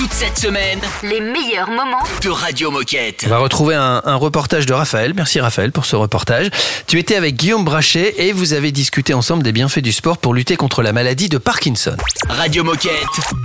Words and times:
Toute 0.00 0.12
cette 0.14 0.38
semaine, 0.38 0.80
Les 1.02 1.20
meilleurs 1.20 1.68
moments. 1.68 2.02
de 2.22 2.30
Radio 2.30 2.70
Moquette. 2.70 3.24
On 3.26 3.28
va 3.28 3.36
retrouver 3.36 3.74
un, 3.74 4.00
un 4.02 4.14
reportage 4.16 4.64
de 4.64 4.72
Raphaël. 4.72 5.12
Merci 5.14 5.40
Raphaël 5.40 5.72
pour 5.72 5.84
ce 5.84 5.94
reportage. 5.94 6.48
Tu 6.86 6.98
étais 6.98 7.16
avec 7.16 7.36
Guillaume 7.36 7.66
Brachet 7.66 8.14
et 8.16 8.32
vous 8.32 8.54
avez 8.54 8.72
discuté 8.72 9.12
ensemble 9.12 9.42
des 9.42 9.52
bienfaits 9.52 9.80
du 9.80 9.92
sport 9.92 10.16
pour 10.16 10.32
lutter 10.32 10.56
contre 10.56 10.82
la 10.82 10.94
maladie 10.94 11.28
de 11.28 11.36
Parkinson. 11.36 11.96
Radio 12.30 12.64
Moquette. 12.64 13.04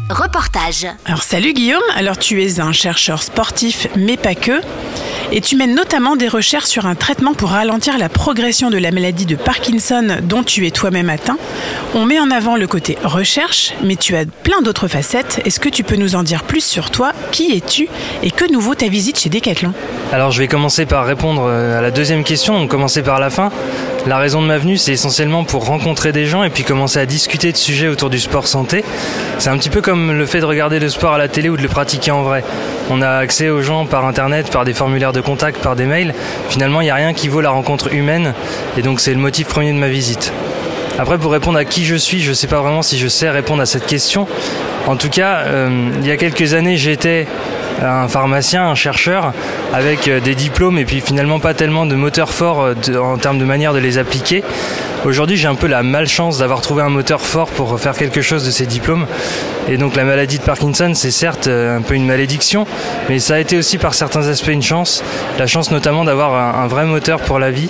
Reportage. 0.09 0.87
Alors 1.05 1.23
salut 1.23 1.51
Guillaume, 1.53 1.83
alors 1.93 2.17
tu 2.17 2.41
es 2.41 2.61
un 2.61 2.71
chercheur 2.71 3.21
sportif 3.21 3.87
mais 3.97 4.15
pas 4.15 4.35
que. 4.35 4.61
Et 5.31 5.41
tu 5.41 5.55
mènes 5.55 5.75
notamment 5.75 6.15
des 6.15 6.27
recherches 6.27 6.65
sur 6.65 6.85
un 6.85 6.95
traitement 6.95 7.33
pour 7.33 7.49
ralentir 7.49 7.97
la 7.97 8.09
progression 8.09 8.69
de 8.69 8.77
la 8.77 8.91
maladie 8.91 9.25
de 9.25 9.35
Parkinson 9.35 10.17
dont 10.23 10.43
tu 10.43 10.65
es 10.67 10.71
toi-même 10.71 11.09
atteint. 11.09 11.37
On 11.93 12.05
met 12.05 12.19
en 12.19 12.31
avant 12.31 12.55
le 12.55 12.67
côté 12.67 12.97
recherche, 13.03 13.73
mais 13.83 13.95
tu 13.95 14.15
as 14.15 14.25
plein 14.25 14.61
d'autres 14.61 14.87
facettes. 14.87 15.41
Est-ce 15.45 15.59
que 15.59 15.69
tu 15.69 15.83
peux 15.83 15.95
nous 15.95 16.15
en 16.15 16.23
dire 16.23 16.43
plus 16.43 16.63
sur 16.63 16.91
toi? 16.91 17.11
Qui 17.31 17.55
es-tu? 17.57 17.87
Et 18.23 18.31
que 18.31 18.51
nouveau 18.51 18.75
ta 18.75 18.87
visite 18.87 19.19
chez 19.19 19.29
Decathlon? 19.29 19.73
Alors 20.11 20.31
je 20.31 20.39
vais 20.39 20.47
commencer 20.47 20.85
par 20.85 21.05
répondre 21.05 21.43
euh, 21.47 21.79
à 21.79 21.81
la 21.81 21.91
deuxième 21.91 22.23
question, 22.23 22.59
donc 22.59 22.69
commencer 22.69 23.01
par 23.01 23.19
la 23.19 23.29
fin. 23.29 23.51
La 24.07 24.19
raison 24.19 24.39
de 24.39 24.45
ma 24.45 24.59
venue, 24.59 24.77
c'est 24.77 24.91
essentiellement 24.91 25.43
pour 25.43 25.65
rencontrer 25.65 26.11
des 26.11 26.27
gens 26.27 26.43
et 26.43 26.51
puis 26.51 26.63
commencer 26.63 26.99
à 26.99 27.07
discuter 27.07 27.51
de 27.51 27.57
sujets 27.57 27.87
autour 27.87 28.11
du 28.11 28.19
sport 28.19 28.45
santé. 28.45 28.85
C'est 29.39 29.49
un 29.49 29.57
petit 29.57 29.71
peu 29.71 29.81
comme 29.81 30.11
le 30.11 30.27
fait 30.27 30.41
de 30.41 30.45
regarder 30.45 30.79
le 30.79 30.89
sport 30.89 31.13
à 31.13 31.17
la 31.17 31.27
télé 31.27 31.49
ou 31.49 31.57
de 31.57 31.63
le 31.63 31.67
pratiquer 31.67 32.11
en 32.11 32.21
vrai. 32.21 32.43
On 32.91 33.01
a 33.01 33.09
accès 33.09 33.49
aux 33.49 33.63
gens 33.63 33.87
par 33.87 34.05
internet, 34.05 34.51
par 34.51 34.63
des 34.63 34.75
formulaires 34.75 35.11
de 35.11 35.21
contact, 35.21 35.59
par 35.59 35.75
des 35.75 35.85
mails. 35.85 36.13
Finalement, 36.49 36.81
il 36.81 36.83
n'y 36.83 36.91
a 36.91 36.95
rien 36.95 37.13
qui 37.13 37.29
vaut 37.29 37.41
la 37.41 37.49
rencontre 37.49 37.91
humaine 37.91 38.35
et 38.77 38.83
donc 38.83 38.99
c'est 38.99 39.11
le 39.11 39.19
motif 39.19 39.47
premier 39.47 39.73
de 39.73 39.79
ma 39.79 39.87
visite. 39.87 40.31
Après, 40.99 41.17
pour 41.17 41.31
répondre 41.31 41.57
à 41.57 41.65
qui 41.65 41.83
je 41.83 41.95
suis, 41.95 42.21
je 42.21 42.29
ne 42.29 42.35
sais 42.35 42.47
pas 42.47 42.61
vraiment 42.61 42.83
si 42.83 42.99
je 42.99 43.07
sais 43.07 43.31
répondre 43.31 43.63
à 43.63 43.65
cette 43.65 43.87
question. 43.87 44.27
En 44.87 44.95
tout 44.97 45.09
cas, 45.09 45.39
euh, 45.45 45.89
il 45.99 46.07
y 46.07 46.11
a 46.11 46.17
quelques 46.17 46.53
années, 46.53 46.77
j'étais 46.77 47.25
un 47.81 48.07
pharmacien, 48.07 48.67
un 48.67 48.75
chercheur, 48.75 49.33
avec 49.73 50.07
euh, 50.07 50.19
des 50.19 50.35
diplômes 50.35 50.77
et 50.77 50.85
puis 50.85 51.01
finalement 51.01 51.39
pas 51.39 51.53
tellement 51.53 51.85
de 51.85 51.95
moteur 51.95 52.29
fort 52.29 52.61
euh, 52.61 52.73
en 53.01 53.17
termes 53.17 53.39
de 53.39 53.45
manière 53.45 53.73
de 53.73 53.79
les 53.79 53.97
appliquer. 53.97 54.43
Aujourd'hui, 55.03 55.37
j'ai 55.37 55.47
un 55.47 55.55
peu 55.55 55.67
la 55.67 55.83
malchance 55.83 56.37
d'avoir 56.39 56.61
trouvé 56.61 56.83
un 56.83 56.89
moteur 56.89 57.21
fort 57.21 57.47
pour 57.49 57.79
faire 57.79 57.93
quelque 57.93 58.21
chose 58.21 58.45
de 58.45 58.51
ces 58.51 58.65
diplômes. 58.65 59.05
Et 59.67 59.77
donc 59.77 59.95
la 59.95 60.03
maladie 60.03 60.37
de 60.37 60.43
Parkinson, 60.43 60.91
c'est 60.95 61.11
certes 61.11 61.47
un 61.47 61.81
peu 61.81 61.93
une 61.95 62.05
malédiction, 62.05 62.65
mais 63.09 63.19
ça 63.19 63.35
a 63.35 63.39
été 63.39 63.57
aussi 63.57 63.77
par 63.77 63.93
certains 63.93 64.27
aspects 64.27 64.47
une 64.47 64.63
chance. 64.63 65.03
La 65.37 65.45
chance 65.45 65.69
notamment 65.69 66.05
d'avoir 66.05 66.59
un, 66.59 66.65
vrai 66.67 66.85
moteur 66.85 67.19
pour 67.19 67.37
la 67.37 67.51
vie, 67.51 67.69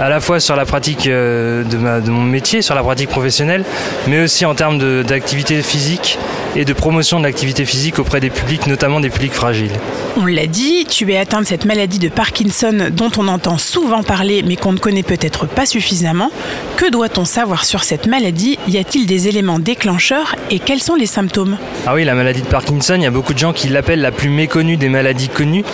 à 0.00 0.08
la 0.08 0.20
fois 0.20 0.40
sur 0.40 0.56
la 0.56 0.64
pratique 0.64 1.06
de, 1.06 1.64
ma- 1.78 2.00
de 2.00 2.10
mon 2.10 2.22
métier, 2.22 2.62
sur 2.62 2.74
la 2.74 2.82
pratique 2.82 3.10
professionnelle, 3.10 3.64
mais 4.06 4.22
aussi 4.22 4.46
en 4.46 4.54
termes 4.54 5.02
d'activité 5.02 5.60
physique 5.60 6.18
et 6.56 6.64
de 6.64 6.72
promotion 6.72 7.18
de 7.18 7.24
l'activité 7.24 7.64
physique 7.64 7.98
auprès 7.98 8.20
des 8.20 8.30
publics, 8.30 8.66
notamment 8.66 9.00
des 9.00 9.10
publics 9.10 9.32
fragiles. 9.32 9.70
On 10.16 10.26
l'a 10.26 10.46
dit, 10.46 10.84
tu 10.88 11.12
es 11.12 11.16
atteint 11.16 11.40
de 11.40 11.46
cette 11.46 11.64
maladie 11.64 11.98
de 11.98 12.08
Parkinson 12.08 12.88
dont 12.92 13.10
on 13.18 13.28
entend 13.28 13.58
souvent 13.58 14.02
parler 14.02 14.42
mais 14.46 14.56
qu'on 14.56 14.72
ne 14.72 14.78
connaît 14.78 15.02
peut-être 15.02 15.46
pas 15.46 15.66
suffisamment. 15.66 16.30
Que 16.76 16.90
doit-on 16.90 17.24
savoir 17.24 17.64
sur 17.64 17.84
cette 17.84 18.06
maladie? 18.06 18.58
Y 18.68 18.78
a-t-il 18.78 19.06
des 19.06 19.28
éléments 19.28 19.58
déclencheurs 19.58 20.34
et 20.50 20.58
quels 20.58 20.82
sont 20.82 20.94
les 20.96 21.06
symptômes? 21.06 21.56
Ah 21.86 21.94
oui, 21.94 22.04
la 22.04 22.14
maladie 22.14 22.42
de 22.42 22.46
Parkinson, 22.46 22.94
il 22.96 23.02
y 23.02 23.06
a 23.06 23.10
beaucoup 23.10 23.34
de 23.34 23.38
gens 23.38 23.52
qui 23.52 23.68
l'appellent 23.68 24.00
la 24.00 24.12
plus 24.12 24.30
méconnue 24.30 24.76
des 24.76 24.88
maladies 24.88 25.28
connues. 25.28 25.64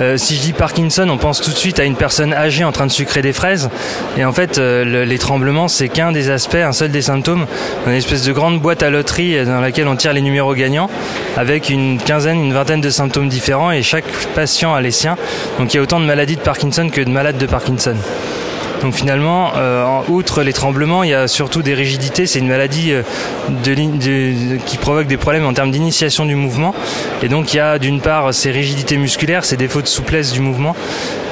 Euh, 0.00 0.16
si 0.16 0.36
je 0.36 0.40
dis 0.42 0.52
Parkinson, 0.52 1.08
on 1.10 1.16
pense 1.18 1.40
tout 1.40 1.50
de 1.50 1.56
suite 1.56 1.80
à 1.80 1.84
une 1.84 1.96
personne 1.96 2.32
âgée 2.32 2.62
en 2.62 2.70
train 2.70 2.86
de 2.86 2.92
sucrer 2.92 3.20
des 3.20 3.32
fraises. 3.32 3.68
Et 4.16 4.24
en 4.24 4.32
fait, 4.32 4.58
euh, 4.58 4.84
le- 4.84 5.04
les 5.04 5.18
tremblements, 5.18 5.66
c'est 5.66 5.88
qu'un 5.88 6.12
des 6.12 6.30
aspects, 6.30 6.54
un 6.54 6.70
seul 6.72 6.92
des 6.92 7.02
symptômes. 7.02 7.46
Une 7.86 7.94
espèce 7.94 8.22
de 8.24 8.32
grande 8.32 8.60
boîte 8.60 8.84
à 8.84 8.90
loterie 8.90 9.36
euh, 9.36 9.44
dans 9.44 9.60
laquelle 9.60 9.88
on 9.88 9.96
tire 9.96 10.12
les 10.12 10.17
numéros 10.20 10.54
gagnants, 10.54 10.90
avec 11.36 11.70
une 11.70 11.98
quinzaine, 11.98 12.44
une 12.44 12.52
vingtaine 12.52 12.80
de 12.80 12.90
symptômes 12.90 13.28
différents, 13.28 13.70
et 13.70 13.82
chaque 13.82 14.10
patient 14.34 14.74
a 14.74 14.80
les 14.80 14.90
siens. 14.90 15.16
Donc 15.58 15.72
il 15.72 15.76
y 15.76 15.80
a 15.80 15.82
autant 15.82 16.00
de 16.00 16.04
maladies 16.06 16.36
de 16.36 16.40
Parkinson 16.40 16.88
que 16.90 17.00
de 17.00 17.10
malades 17.10 17.38
de 17.38 17.46
Parkinson. 17.46 17.96
Donc 18.80 18.94
finalement, 18.94 19.52
euh, 19.56 20.00
outre 20.08 20.42
les 20.42 20.52
tremblements, 20.52 21.02
il 21.02 21.10
y 21.10 21.14
a 21.14 21.26
surtout 21.26 21.62
des 21.62 21.74
rigidités. 21.74 22.26
C'est 22.26 22.38
une 22.38 22.48
maladie 22.48 22.92
euh, 22.92 23.02
qui 24.66 24.76
provoque 24.76 25.06
des 25.06 25.16
problèmes 25.16 25.46
en 25.46 25.52
termes 25.52 25.70
d'initiation 25.70 26.24
du 26.24 26.36
mouvement. 26.36 26.74
Et 27.22 27.28
donc 27.28 27.52
il 27.52 27.56
y 27.56 27.60
a 27.60 27.78
d'une 27.78 28.00
part 28.00 28.32
ces 28.32 28.50
rigidités 28.50 28.96
musculaires, 28.96 29.44
ces 29.44 29.56
défauts 29.56 29.82
de 29.82 29.86
souplesse 29.86 30.32
du 30.32 30.40
mouvement. 30.40 30.76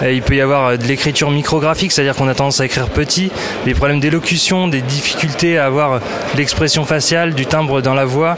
Il 0.03 0.23
peut 0.23 0.35
y 0.35 0.41
avoir 0.41 0.67
euh, 0.67 0.77
de 0.77 0.85
l'écriture 0.85 1.31
micrographique, 1.31 1.93
c'est-à-dire 1.93 2.17
qu'on 2.17 2.29
a 2.29 2.35
tendance 2.35 2.61
à 2.61 2.65
écrire 2.65 2.89
petit, 2.89 3.31
des 3.65 3.75
problèmes 3.75 4.01
d'élocution, 4.01 4.67
des 4.69 4.83
difficultés 4.83 5.59
à 5.59 5.67
avoir 5.67 6.01
l'expression 6.37 6.85
faciale, 6.85 7.35
du 7.35 7.47
timbre 7.47 7.81
dans 7.81 7.95
la 7.95 8.05
voix. 8.05 8.37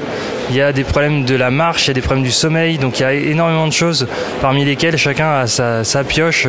Il 0.50 0.56
y 0.56 0.62
a 0.62 0.72
des 0.72 0.84
problèmes 0.84 1.25
de 1.25 1.34
la 1.34 1.50
marche, 1.50 1.84
il 1.84 1.88
y 1.88 1.91
a 1.91 1.94
des 1.94 2.00
problèmes 2.00 2.25
du 2.25 2.31
sommeil, 2.31 2.78
donc 2.78 3.00
il 3.00 3.03
y 3.03 3.04
a 3.04 3.12
énormément 3.12 3.66
de 3.66 3.72
choses 3.72 4.06
parmi 4.41 4.64
lesquelles 4.64 4.97
chacun 4.97 5.31
a 5.31 5.47
sa, 5.47 6.04
pioche, 6.04 6.47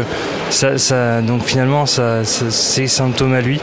donc 1.23 1.43
finalement 1.43 1.85
ses 1.85 2.87
symptômes 2.87 3.33
à 3.33 3.41
lui. 3.41 3.59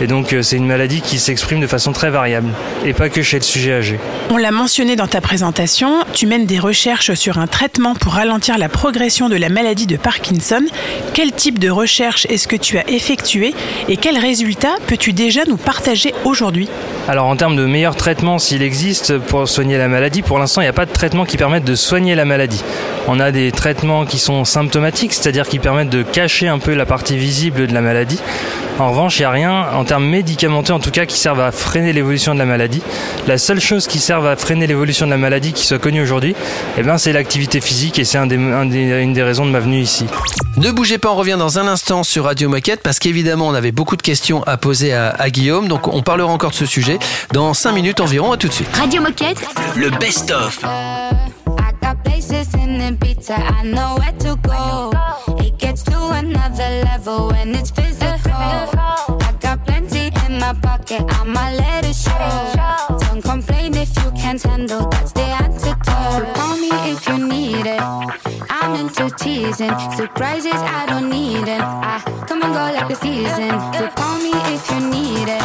Et 0.00 0.06
donc 0.06 0.32
euh, 0.32 0.42
c'est 0.42 0.56
une 0.56 0.66
maladie 0.66 1.00
qui 1.00 1.18
s'exprime 1.18 1.60
de 1.60 1.66
façon 1.66 1.92
très 1.92 2.10
variable, 2.10 2.50
et 2.84 2.92
pas 2.92 3.08
que 3.08 3.22
chez 3.22 3.38
le 3.38 3.44
sujet 3.44 3.74
âgé. 3.74 4.00
On 4.30 4.36
l'a 4.36 4.50
mentionné 4.50 4.96
dans 4.96 5.06
ta 5.06 5.20
présentation, 5.20 6.04
tu 6.12 6.26
mènes 6.26 6.46
des 6.46 6.58
recherches 6.58 7.14
sur 7.14 7.38
un 7.38 7.46
traitement 7.46 7.94
pour 7.94 8.14
ralentir 8.14 8.58
la 8.58 8.68
progression 8.68 9.28
de 9.28 9.36
la 9.36 9.48
maladie 9.48 9.86
de 9.86 9.96
Parkinson. 9.96 10.64
Quel 11.12 11.32
type 11.32 11.58
de 11.60 11.70
recherche 11.70 12.26
est-ce 12.28 12.48
que 12.48 12.56
tu 12.56 12.76
as 12.76 12.88
effectué 12.90 13.54
et 13.88 13.96
quels 13.96 14.18
résultats 14.18 14.74
peux-tu 14.88 15.12
déjà 15.12 15.44
nous 15.46 15.56
partager 15.56 16.12
aujourd'hui? 16.24 16.68
Alors 17.06 17.26
en 17.26 17.36
termes 17.36 17.54
de 17.54 17.66
meilleurs 17.66 17.96
traitements 17.96 18.38
s'il 18.38 18.62
existe 18.62 19.18
pour 19.18 19.46
soigner 19.46 19.76
la 19.76 19.88
maladie, 19.88 20.22
pour 20.22 20.38
l'instant 20.38 20.62
il 20.62 20.64
n'y 20.64 20.70
a 20.70 20.72
pas 20.72 20.86
de 20.86 20.92
traitement 20.92 21.26
qui 21.26 21.36
permette 21.36 21.64
de 21.64 21.74
soigner 21.74 22.14
la 22.14 22.24
maladie. 22.24 22.64
On 23.06 23.20
a 23.20 23.30
des 23.30 23.52
traitements 23.52 24.06
qui 24.06 24.18
sont 24.18 24.46
symptomatiques, 24.46 25.12
c'est-à-dire 25.12 25.46
qui 25.46 25.58
permettent 25.58 25.90
de 25.90 26.02
cacher 26.02 26.48
un 26.48 26.58
peu 26.58 26.72
la 26.72 26.86
partie 26.86 27.18
visible 27.18 27.66
de 27.66 27.74
la 27.74 27.82
maladie. 27.82 28.18
En 28.78 28.88
revanche, 28.90 29.18
il 29.18 29.22
n'y 29.22 29.26
a 29.26 29.30
rien 29.30 29.66
en 29.74 29.84
termes 29.84 30.06
médicamenteux 30.06 30.72
en 30.72 30.80
tout 30.80 30.90
cas 30.90 31.04
qui 31.04 31.18
servent 31.18 31.42
à 31.42 31.52
freiner 31.52 31.92
l'évolution 31.92 32.32
de 32.32 32.38
la 32.38 32.46
maladie. 32.46 32.82
La 33.28 33.36
seule 33.36 33.60
chose 33.60 33.86
qui 33.86 33.98
serve 33.98 34.26
à 34.26 34.34
freiner 34.34 34.66
l'évolution 34.66 35.04
de 35.04 35.10
la 35.10 35.18
maladie 35.18 35.52
qui 35.52 35.66
soit 35.66 35.78
connue 35.78 36.02
aujourd'hui, 36.02 36.34
eh 36.78 36.82
ben, 36.82 36.96
c'est 36.96 37.12
l'activité 37.12 37.60
physique 37.60 37.98
et 37.98 38.04
c'est 38.04 38.18
une 38.18 39.12
des 39.12 39.22
raisons 39.22 39.44
de 39.44 39.50
ma 39.50 39.60
venue 39.60 39.80
ici. 39.80 40.06
Ne 40.56 40.70
bougez 40.70 40.98
pas, 40.98 41.10
on 41.10 41.16
revient 41.16 41.36
dans 41.38 41.58
un 41.58 41.66
instant 41.66 42.04
sur 42.04 42.24
Radio 42.24 42.48
Moquette 42.48 42.80
parce 42.82 42.98
qu'évidemment 42.98 43.48
on 43.48 43.54
avait 43.54 43.72
beaucoup 43.72 43.96
de 43.96 44.02
questions 44.02 44.42
à 44.44 44.56
poser 44.56 44.94
à 44.94 45.30
Guillaume, 45.30 45.68
donc 45.68 45.88
on 45.88 46.02
parlera 46.02 46.32
encore 46.32 46.50
de 46.50 46.56
ce 46.56 46.66
sujet 46.66 46.93
dans 47.32 47.54
5 47.54 47.72
minutes 47.72 48.00
environ, 48.00 48.32
à 48.32 48.36
tout 48.36 48.48
de 48.48 48.52
suite. 48.52 48.68
Radio 48.76 49.02
Moquette. 49.02 49.38
Le 49.76 49.90
best-of. 49.90 50.60
My 60.44 60.52
pocket, 60.52 61.00
I'ma 61.10 61.52
let 61.56 61.86
it 61.86 61.96
show. 61.96 62.83
Don't 63.14 63.22
complain 63.22 63.76
if 63.76 63.94
you 64.02 64.10
can't 64.10 64.42
handle, 64.42 64.88
that's 64.88 65.12
the 65.12 65.20
antidote. 65.22 66.34
Call 66.34 66.56
me 66.56 66.68
if 66.90 67.06
you 67.06 67.16
need 67.28 67.64
it. 67.64 67.80
I'm 68.50 68.74
into 68.74 69.08
teasing, 69.14 69.70
surprises 69.94 70.52
I 70.52 70.84
don't 70.86 71.08
need 71.10 71.46
it. 71.46 71.60
I 71.60 72.02
come 72.26 72.42
and 72.42 72.52
go 72.52 72.72
like 72.74 72.88
the 72.88 72.96
season. 72.96 73.50
So 73.78 73.86
call 73.94 74.18
me 74.18 74.32
if 74.52 74.68
you 74.68 74.80
need 74.90 75.28
it. 75.30 75.42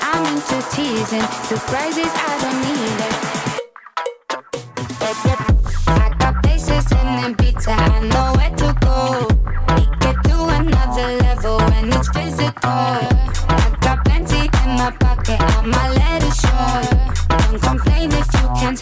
I'm 0.00 0.24
into 0.32 0.56
teasing, 0.72 1.28
surprises 1.44 2.08
I 2.08 2.38
don't 2.40 2.60
need 2.72 3.00
it. 3.04 3.14
I 5.86 6.08
got 6.18 6.42
places 6.42 6.90
in 6.90 7.08
Ibiza, 7.28 7.68
I 7.68 8.00
know 8.08 8.32
where 8.38 8.54
to 8.62 8.72
go. 8.80 9.28
We 9.76 9.84
get 10.00 10.16
to 10.24 10.36
another 10.56 11.08
level 11.20 11.58
when 11.68 11.92
it's 11.92 12.08
physical. 12.08 12.64
I 12.64 13.76
got 13.82 14.02
plenty 14.06 14.48
in 14.48 14.70
my 14.78 14.90
pocket, 14.98 15.38
I'ma 15.38 15.93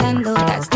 Nintendo. 0.02 0.34
That's 0.34 0.71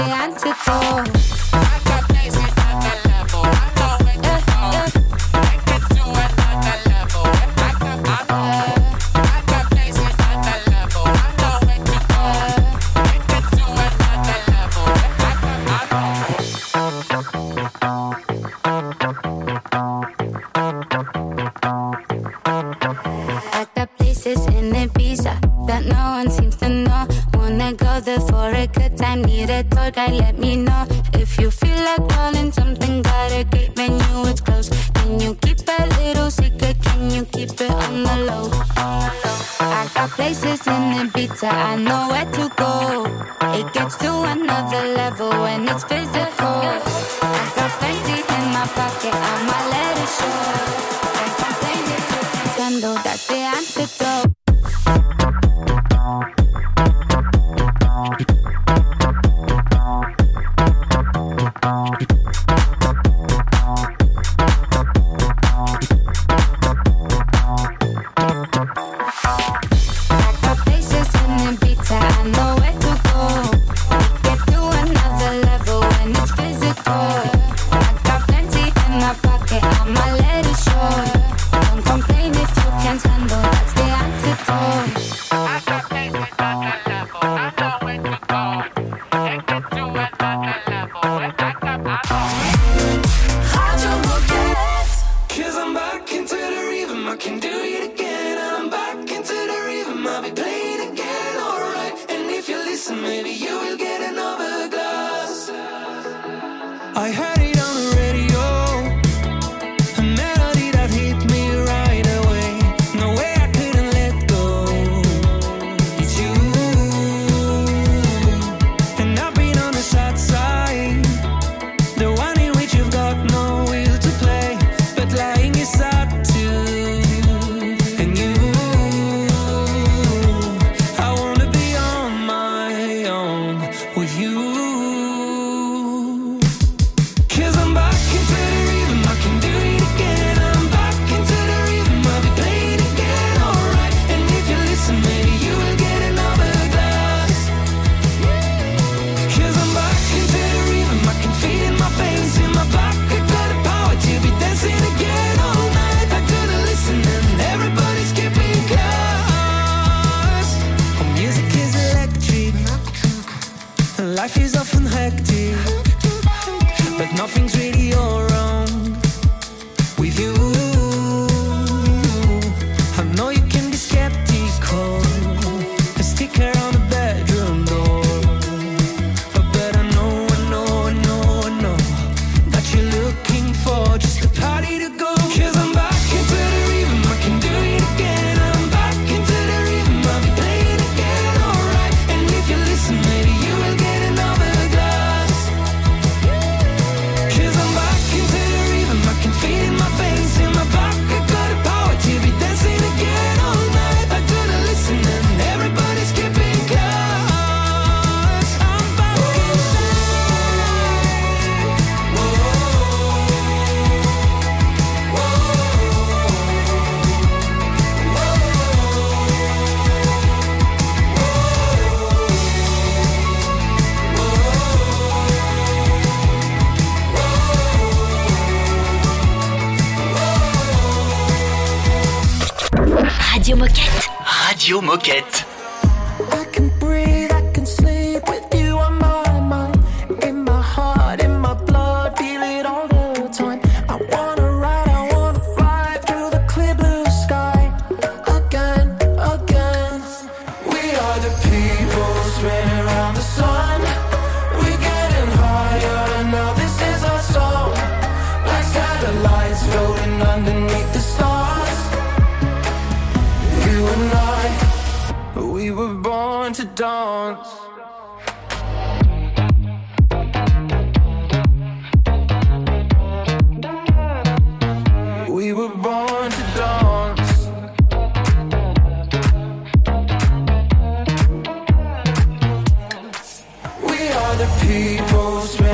post. 284.95 285.66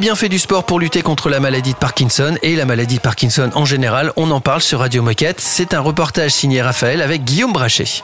Bienfaits 0.00 0.30
du 0.30 0.38
sport 0.38 0.64
pour 0.64 0.80
lutter 0.80 1.02
contre 1.02 1.28
la 1.28 1.40
maladie 1.40 1.74
de 1.74 1.78
Parkinson 1.78 2.34
et 2.42 2.56
la 2.56 2.64
maladie 2.64 2.96
de 2.96 3.00
Parkinson 3.02 3.50
en 3.54 3.66
général, 3.66 4.12
on 4.16 4.30
en 4.30 4.40
parle 4.40 4.62
sur 4.62 4.78
Radio 4.78 5.02
Moquette. 5.02 5.40
C'est 5.40 5.74
un 5.74 5.80
reportage 5.80 6.30
signé 6.30 6.62
Raphaël 6.62 7.02
avec 7.02 7.22
Guillaume 7.22 7.52
Brachet. 7.52 8.02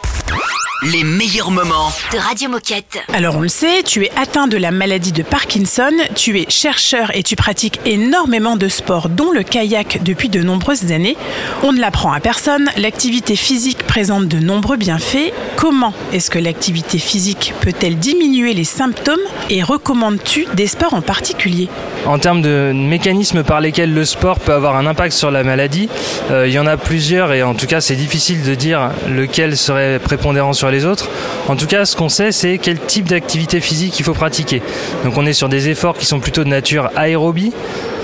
Les 0.93 1.03
meilleurs 1.03 1.51
moments. 1.51 1.91
De 2.13 2.19
Radio 2.19 2.49
Moquette. 2.49 2.99
Alors 3.13 3.37
on 3.37 3.41
le 3.41 3.49
sait, 3.49 3.83
tu 3.83 4.05
es 4.05 4.11
atteint 4.15 4.47
de 4.47 4.57
la 4.57 4.71
maladie 4.71 5.11
de 5.11 5.25
Parkinson, 5.25 5.91
tu 6.15 6.39
es 6.39 6.47
chercheur 6.49 7.11
et 7.17 7.25
tu 7.25 7.35
pratiques 7.35 7.81
énormément 7.87 8.57
de 8.57 8.69
sports, 8.69 9.09
dont 9.09 9.33
le 9.33 9.43
kayak 9.43 10.05
depuis 10.05 10.29
de 10.29 10.43
nombreuses 10.43 10.93
années. 10.93 11.17
On 11.65 11.73
ne 11.73 11.81
l'apprend 11.81 12.13
à 12.13 12.21
personne, 12.21 12.71
l'activité 12.77 13.35
physique 13.35 13.79
présente 13.79 14.29
de 14.29 14.39
nombreux 14.39 14.77
bienfaits. 14.77 15.33
Comment 15.57 15.93
est-ce 16.13 16.31
que 16.31 16.39
l'activité 16.39 16.99
physique 16.99 17.53
peut-elle 17.63 17.99
diminuer 17.99 18.55
les 18.55 18.65
symptômes 18.65 19.17
et 19.51 19.65
recommandes-tu 19.65 20.47
des 20.55 20.69
sports 20.69 20.95
en 20.95 21.03
particulier? 21.03 21.69
En 22.05 22.21
termes 22.21 22.43
de 22.43 22.71
mécanismes 22.73 23.43
par 23.43 23.61
lesquels 23.61 23.93
le 23.93 24.05
sport 24.05 24.39
peut 24.39 24.53
avoir 24.53 24.77
un 24.77 24.87
impact 24.87 25.13
sur 25.13 25.33
la 25.33 25.43
maladie, 25.43 25.89
euh, 26.31 26.47
il 26.47 26.53
y 26.53 26.59
en 26.61 26.67
a 26.67 26.77
plusieurs 26.77 27.33
et 27.33 27.43
en 27.43 27.55
tout 27.55 27.67
cas 27.67 27.81
c'est 27.81 27.97
difficile 27.97 28.45
de 28.45 28.55
dire 28.55 28.91
lequel 29.09 29.57
serait 29.57 29.99
prépondérant 29.99 30.53
sur 30.53 30.71
les 30.71 30.76
autres. 30.85 31.09
En 31.49 31.57
tout 31.57 31.67
cas, 31.67 31.85
ce 31.85 31.97
qu'on 31.97 32.09
sait, 32.09 32.33
c'est 32.33 32.59
quel 32.59 32.79
type 32.79 33.09
d'activité 33.09 33.61
physique 33.61 33.99
il 33.99 34.03
faut 34.03 34.15
pratiquer. 34.15 34.63
Donc 35.05 35.17
on 35.17 35.27
est 35.27 35.33
sur 35.33 35.49
des 35.49 35.69
efforts 35.69 35.97
qui 35.97 36.07
sont 36.07 36.21
plutôt 36.21 36.45
de 36.45 36.49
nature 36.49 36.91
aérobie, 36.97 37.53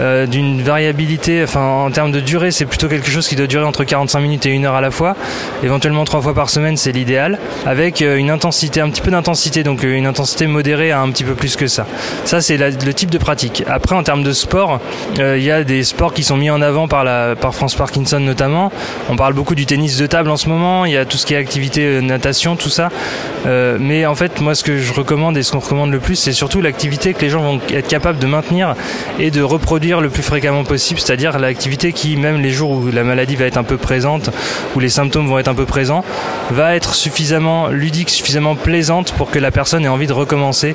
euh, 0.00 0.26
d'une 0.26 0.62
variabilité, 0.62 1.42
enfin 1.42 1.60
en 1.60 1.90
termes 1.90 2.12
de 2.12 2.20
durée, 2.20 2.50
c'est 2.50 2.64
plutôt 2.64 2.88
quelque 2.88 3.10
chose 3.10 3.28
qui 3.28 3.36
doit 3.36 3.46
durer 3.46 3.64
entre 3.64 3.84
45 3.84 4.20
minutes 4.20 4.46
et 4.46 4.50
une 4.50 4.64
heure 4.64 4.74
à 4.74 4.80
la 4.80 4.90
fois. 4.90 5.16
Éventuellement 5.62 6.04
trois 6.04 6.22
fois 6.22 6.34
par 6.34 6.48
semaine, 6.48 6.76
c'est 6.76 6.92
l'idéal, 6.92 7.38
avec 7.66 8.00
euh, 8.00 8.16
une 8.16 8.30
intensité, 8.30 8.80
un 8.80 8.88
petit 8.88 9.02
peu 9.02 9.10
d'intensité, 9.10 9.62
donc 9.62 9.84
euh, 9.84 9.94
une 9.94 10.06
intensité 10.06 10.46
modérée 10.46 10.92
à 10.92 11.00
un 11.00 11.10
petit 11.10 11.24
peu 11.24 11.34
plus 11.34 11.56
que 11.56 11.66
ça. 11.66 11.86
Ça, 12.24 12.40
c'est 12.40 12.56
le 12.56 12.94
type 12.94 13.10
de 13.10 13.18
pratique. 13.18 13.64
Après, 13.68 13.94
en 13.94 14.02
termes 14.02 14.22
de 14.22 14.32
sport, 14.32 14.80
il 15.18 15.42
y 15.42 15.50
a 15.50 15.64
des 15.64 15.84
sports 15.84 16.14
qui 16.14 16.22
sont 16.22 16.36
mis 16.36 16.50
en 16.50 16.62
avant 16.62 16.88
par, 16.88 17.04
la, 17.04 17.34
par 17.36 17.54
France 17.54 17.74
Parkinson 17.74 18.20
notamment. 18.20 18.72
On 19.10 19.16
parle 19.16 19.34
beaucoup 19.34 19.54
du 19.54 19.66
tennis 19.66 19.96
de 19.98 20.06
table 20.06 20.30
en 20.30 20.36
ce 20.36 20.48
moment, 20.48 20.84
il 20.84 20.92
y 20.92 20.96
a 20.96 21.04
tout 21.04 21.16
ce 21.16 21.26
qui 21.26 21.34
est 21.34 21.36
activité 21.36 22.00
natation, 22.00 22.56
tout 22.56 22.70
ça. 22.70 22.88
Mais 23.44 24.06
en 24.06 24.14
fait, 24.14 24.40
moi, 24.40 24.54
ce 24.54 24.64
que 24.64 24.78
je 24.78 24.92
recommande 24.92 25.36
et 25.36 25.42
ce 25.42 25.52
qu'on 25.52 25.58
recommande 25.58 25.90
le 25.90 26.00
plus, 26.00 26.16
c'est 26.16 26.32
surtout 26.32 26.60
l'activité 26.60 27.14
que 27.14 27.20
les 27.20 27.30
gens 27.30 27.42
vont 27.42 27.60
être 27.70 27.88
capables 27.88 28.18
de 28.18 28.26
maintenir 28.26 28.74
et 29.18 29.30
de 29.30 29.42
reproduire 29.42 29.81
le 29.82 30.08
plus 30.08 30.22
fréquemment 30.22 30.64
possible, 30.64 31.00
c'est-à-dire 31.00 31.38
l'activité 31.38 31.92
qui, 31.92 32.16
même 32.16 32.40
les 32.40 32.50
jours 32.50 32.70
où 32.70 32.90
la 32.90 33.04
maladie 33.04 33.36
va 33.36 33.46
être 33.46 33.56
un 33.56 33.64
peu 33.64 33.76
présente, 33.76 34.30
où 34.74 34.80
les 34.80 34.88
symptômes 34.88 35.26
vont 35.26 35.38
être 35.38 35.48
un 35.48 35.54
peu 35.54 35.66
présents, 35.66 36.04
va 36.50 36.74
être 36.76 36.94
suffisamment 36.94 37.68
ludique, 37.68 38.10
suffisamment 38.10 38.54
plaisante 38.54 39.12
pour 39.12 39.30
que 39.30 39.38
la 39.38 39.50
personne 39.50 39.84
ait 39.84 39.88
envie 39.88 40.06
de 40.06 40.12
recommencer 40.12 40.74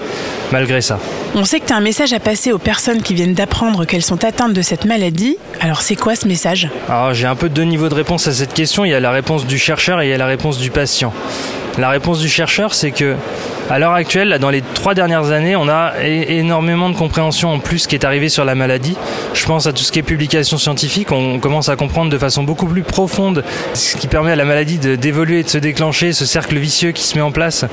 malgré 0.52 0.82
ça. 0.82 1.00
On 1.36 1.46
sait 1.46 1.60
que 1.60 1.68
tu 1.68 1.74
as 1.74 1.78
un 1.78 1.82
message 1.82 2.14
à 2.14 2.20
passer 2.20 2.52
aux 2.52 2.58
personnes 2.58 3.02
qui 3.02 3.14
viennent 3.14 3.34
d'apprendre 3.34 3.86
qu'elles 3.86 4.04
sont 4.04 4.24
atteintes 4.24 4.54
de 4.54 4.62
cette 4.62 4.86
maladie. 4.86 5.38
Alors 5.60 5.82
c'est 5.82 5.96
quoi 5.96 6.16
ce 6.16 6.28
message? 6.28 6.70
Alors 6.90 7.14
j'ai 7.14 7.28
un 7.28 7.36
peu 7.36 7.50
deux 7.50 7.64
niveaux 7.64 7.90
de 7.90 7.96
réponse 7.96 8.28
à 8.28 8.34
cette 8.34 8.54
question. 8.54 8.86
Il 8.86 8.92
y 8.92 8.94
a 8.94 9.00
la 9.00 9.12
réponse 9.12 9.46
du 9.46 9.58
chercheur 9.58 10.02
et 10.02 10.08
il 10.08 10.10
y 10.10 10.14
a 10.14 10.18
la 10.18 10.26
réponse 10.26 10.58
du 10.58 10.72
patient. 10.72 11.14
La 11.78 11.90
réponse 11.90 12.20
du 12.20 12.30
chercheur, 12.30 12.74
c'est 12.74 12.92
que 12.92 13.16
à 13.70 13.80
l'heure 13.80 13.94
actuelle, 13.94 14.38
dans 14.40 14.50
les 14.50 14.62
trois 14.62 14.94
dernières 14.94 15.32
années, 15.32 15.56
on 15.56 15.68
a 15.68 15.94
énormément 16.06 16.90
de 16.90 16.96
compréhension 16.96 17.52
en 17.54 17.60
plus 17.60 17.86
qui 17.86 17.96
est 17.96 18.06
arrivée 18.06 18.30
sur 18.30 18.46
la 18.46 18.56
maladie. 18.56 18.96
Je 19.34 19.46
pense 19.46 19.68
à 19.68 19.74
tout 19.74 19.84
ce 19.84 19.92
qui 19.92 20.00
est 20.00 20.04
publication 20.04 20.58
scientifique. 20.58 21.12
On 21.12 21.40
commence 21.40 21.68
à 21.68 21.76
comprendre 21.76 22.10
de 22.10 22.18
façon 22.18 22.44
beaucoup 22.44 22.66
plus 22.68 22.84
profonde 22.84 23.44
ce 23.74 23.98
qui 23.98 24.08
permet 24.08 24.32
à 24.32 24.36
la 24.38 24.46
maladie 24.46 24.78
de- 24.78 24.96
d'évoluer 24.96 25.40
et 25.40 25.44
de 25.44 25.50
se 25.50 25.58
déclencher, 25.58 26.14
ce 26.14 26.26
cercle 26.26 26.56
vicieux 26.58 26.92
qui 26.92 27.04
se 27.04 27.16
met 27.16 27.22
en 27.22 27.32
place. 27.32 27.66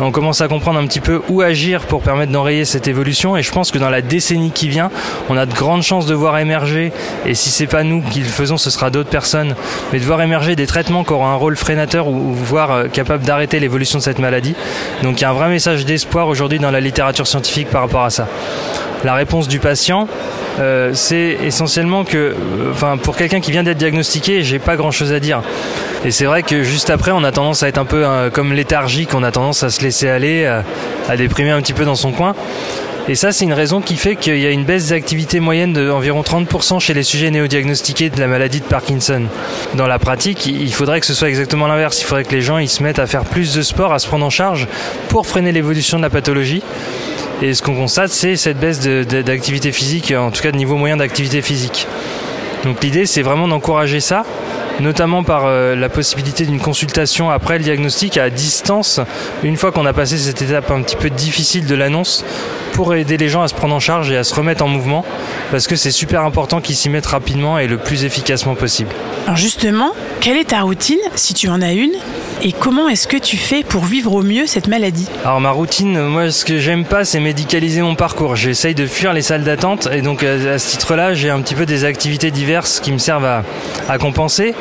On 0.00 0.10
commence 0.10 0.40
à 0.40 0.48
comprendre 0.48 0.80
un 0.80 0.86
petit 0.86 1.00
peu 1.00 1.22
où 1.28 1.42
agir 1.42 1.82
pour 1.82 2.02
permettre 2.02 2.32
d'enrayer 2.32 2.64
cette 2.64 2.88
évolution. 2.88 3.36
Et 3.36 3.42
je 3.42 3.52
pense 3.52 3.70
que 3.70 3.78
dans 3.78 3.90
la 3.90 4.02
décennie 4.02 4.50
qui 4.50 4.68
vient, 4.68 4.90
on 5.28 5.36
a 5.36 5.46
de 5.46 5.54
grandes 5.54 5.82
chances 5.84 6.06
de 6.06 6.14
voir 6.14 6.38
émerger, 6.38 6.92
et 7.24 7.34
si 7.34 7.50
c'est 7.50 7.66
pas 7.68 7.84
nous 7.84 8.02
qui 8.02 8.18
le 8.20 8.26
faisons, 8.26 8.56
ce 8.56 8.70
sera 8.70 8.90
d'autres 8.90 9.10
personnes, 9.10 9.54
mais 9.92 10.00
de 10.00 10.04
voir 10.04 10.20
émerger 10.22 10.56
des 10.56 10.66
traitements 10.66 11.04
qui 11.04 11.12
auront 11.12 11.26
un 11.28 11.34
rôle 11.34 11.56
freinateur 11.56 12.08
ou, 12.08 12.32
voire 12.34 12.72
euh, 12.72 12.84
capable 12.88 13.24
d'arrêter 13.24 13.60
l'évolution 13.60 13.98
de 13.98 14.02
cette 14.04 14.18
maladie. 14.18 14.54
Donc 15.02 15.22
vrai 15.36 15.48
message 15.48 15.84
d'espoir 15.84 16.28
aujourd'hui 16.28 16.58
dans 16.58 16.70
la 16.70 16.80
littérature 16.80 17.26
scientifique 17.26 17.68
par 17.68 17.82
rapport 17.82 18.04
à 18.04 18.10
ça. 18.10 18.26
La 19.04 19.14
réponse 19.14 19.46
du 19.46 19.58
patient, 19.58 20.08
euh, 20.58 20.90
c'est 20.94 21.36
essentiellement 21.44 22.04
que, 22.04 22.16
euh, 22.16 22.34
enfin, 22.72 22.96
pour 22.96 23.16
quelqu'un 23.16 23.40
qui 23.40 23.50
vient 23.50 23.62
d'être 23.62 23.76
diagnostiqué, 23.76 24.42
j'ai 24.42 24.58
pas 24.58 24.76
grand 24.76 24.90
chose 24.90 25.12
à 25.12 25.20
dire. 25.20 25.42
Et 26.04 26.10
c'est 26.10 26.24
vrai 26.24 26.42
que 26.42 26.62
juste 26.62 26.88
après, 26.88 27.10
on 27.12 27.22
a 27.22 27.32
tendance 27.32 27.62
à 27.62 27.68
être 27.68 27.78
un 27.78 27.84
peu 27.84 28.04
euh, 28.04 28.30
comme 28.30 28.52
léthargique, 28.52 29.14
on 29.14 29.22
a 29.22 29.30
tendance 29.30 29.62
à 29.62 29.70
se 29.70 29.82
laisser 29.82 30.08
aller, 30.08 30.46
à 31.08 31.16
déprimer 31.16 31.50
un 31.50 31.60
petit 31.60 31.74
peu 31.74 31.84
dans 31.84 31.94
son 31.94 32.12
coin. 32.12 32.34
Et 33.08 33.14
ça, 33.14 33.30
c'est 33.30 33.44
une 33.44 33.52
raison 33.52 33.80
qui 33.80 33.96
fait 33.96 34.16
qu'il 34.16 34.38
y 34.38 34.46
a 34.46 34.50
une 34.50 34.64
baisse 34.64 34.88
d'activité 34.88 35.38
moyenne 35.38 35.72
d'environ 35.72 36.22
30% 36.22 36.80
chez 36.80 36.92
les 36.92 37.04
sujets 37.04 37.30
néodiagnostiqués 37.30 38.10
de 38.10 38.18
la 38.18 38.26
maladie 38.26 38.58
de 38.58 38.64
Parkinson. 38.64 39.26
Dans 39.74 39.86
la 39.86 40.00
pratique, 40.00 40.46
il 40.46 40.72
faudrait 40.72 40.98
que 40.98 41.06
ce 41.06 41.14
soit 41.14 41.28
exactement 41.28 41.68
l'inverse. 41.68 42.00
Il 42.00 42.04
faudrait 42.04 42.24
que 42.24 42.32
les 42.32 42.42
gens 42.42 42.64
se 42.66 42.82
mettent 42.82 42.98
à 42.98 43.06
faire 43.06 43.24
plus 43.24 43.54
de 43.54 43.62
sport, 43.62 43.92
à 43.92 44.00
se 44.00 44.08
prendre 44.08 44.26
en 44.26 44.30
charge 44.30 44.66
pour 45.08 45.28
freiner 45.28 45.52
l'évolution 45.52 45.98
de 45.98 46.02
la 46.02 46.10
pathologie. 46.10 46.62
Et 47.42 47.54
ce 47.54 47.62
qu'on 47.62 47.76
constate, 47.76 48.10
c'est 48.10 48.34
cette 48.34 48.58
baisse 48.58 48.80
d'activité 48.80 49.70
physique, 49.70 50.12
en 50.16 50.32
tout 50.32 50.42
cas 50.42 50.50
de 50.50 50.56
niveau 50.56 50.76
moyen 50.76 50.96
d'activité 50.96 51.42
physique. 51.42 51.86
Donc 52.64 52.82
l'idée, 52.82 53.06
c'est 53.06 53.22
vraiment 53.22 53.46
d'encourager 53.46 54.00
ça, 54.00 54.24
notamment 54.80 55.22
par 55.22 55.44
euh, 55.46 55.74
la 55.74 55.88
possibilité 55.88 56.44
d'une 56.46 56.60
consultation 56.60 57.30
après 57.30 57.58
le 57.58 57.64
diagnostic 57.64 58.16
à 58.16 58.30
distance, 58.30 59.00
une 59.42 59.56
fois 59.56 59.72
qu'on 59.72 59.86
a 59.86 59.92
passé 59.92 60.18
cette 60.18 60.42
étape 60.42 60.70
un 60.70 60.82
petit 60.82 60.96
peu 60.96 61.10
difficile 61.10 61.66
de 61.66 61.74
l'annonce, 61.74 62.24
pour 62.72 62.94
aider 62.94 63.16
les 63.16 63.28
gens 63.28 63.42
à 63.42 63.48
se 63.48 63.54
prendre 63.54 63.74
en 63.74 63.80
charge 63.80 64.10
et 64.10 64.16
à 64.16 64.24
se 64.24 64.34
remettre 64.34 64.62
en 64.62 64.68
mouvement, 64.68 65.04
parce 65.50 65.66
que 65.66 65.76
c'est 65.76 65.90
super 65.90 66.22
important 66.24 66.60
qu'ils 66.60 66.76
s'y 66.76 66.90
mettent 66.90 67.06
rapidement 67.06 67.58
et 67.58 67.66
le 67.66 67.78
plus 67.78 68.04
efficacement 68.04 68.54
possible. 68.54 68.90
Alors 69.24 69.36
justement, 69.36 69.92
quelle 70.20 70.36
est 70.36 70.50
ta 70.50 70.60
routine, 70.60 70.98
si 71.14 71.32
tu 71.32 71.48
en 71.48 71.62
as 71.62 71.72
une, 71.72 71.94
et 72.42 72.52
comment 72.52 72.88
est-ce 72.88 73.08
que 73.08 73.16
tu 73.16 73.38
fais 73.38 73.62
pour 73.62 73.84
vivre 73.84 74.12
au 74.12 74.22
mieux 74.22 74.46
cette 74.46 74.68
maladie? 74.68 75.08
Alors 75.24 75.40
ma 75.40 75.50
routine, 75.50 76.00
moi 76.02 76.30
ce 76.30 76.44
que 76.44 76.58
j'aime 76.58 76.84
pas 76.84 77.04
c'est 77.04 77.18
médicaliser 77.18 77.80
mon 77.80 77.94
parcours. 77.94 78.36
J'essaye 78.36 78.74
de 78.74 78.86
fuir 78.86 79.14
les 79.14 79.22
salles 79.22 79.42
d'attente 79.42 79.88
et 79.90 80.02
donc 80.02 80.22
à, 80.22 80.58
ce 80.58 80.70
titre-là 80.70 81.14
j'ai 81.14 81.30
un 81.30 81.40
petit 81.40 81.54
peu 81.54 81.64
des 81.64 81.84
activités 81.84 82.30
diverses 82.30 82.80
qui 82.80 82.92
me 82.92 82.98
servent 82.98 83.24
à, 83.24 83.42
à 83.88 83.96
compenser. 83.96 84.54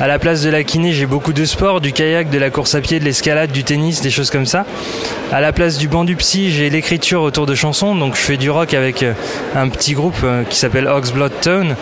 À 0.00 0.06
la 0.06 0.20
place 0.20 0.42
de 0.42 0.50
la 0.50 0.62
kiné 0.62 0.92
j'ai 0.92 1.06
beaucoup 1.06 1.32
de 1.32 1.44
sport, 1.44 1.80
du 1.80 1.92
kayak, 1.92 2.30
de 2.30 2.38
la 2.38 2.50
course 2.50 2.76
à 2.76 2.80
pied, 2.80 3.00
de 3.00 3.04
l'escalade, 3.04 3.50
du 3.50 3.64
tennis, 3.64 4.00
des 4.00 4.10
choses 4.10 4.30
comme 4.30 4.46
ça. 4.46 4.64
À 5.32 5.40
la 5.40 5.52
place 5.52 5.76
du 5.76 5.88
banc 5.88 6.04
du 6.04 6.14
psy 6.14 6.52
j'ai 6.52 6.70
l'écriture 6.70 7.20
autour 7.22 7.46
de 7.46 7.56
chansons, 7.56 7.96
donc 7.96 8.14
je 8.14 8.20
fais 8.20 8.36
du 8.36 8.48
rock 8.48 8.74
avec 8.74 9.02
euh, 9.02 9.14
un 9.56 9.68
petit 9.68 9.94
groupe 9.94 10.14
euh, 10.22 10.44
qui 10.44 10.56
s'appelle 10.56 10.86
Oxblood 10.86 11.32
Tone. 11.40 11.74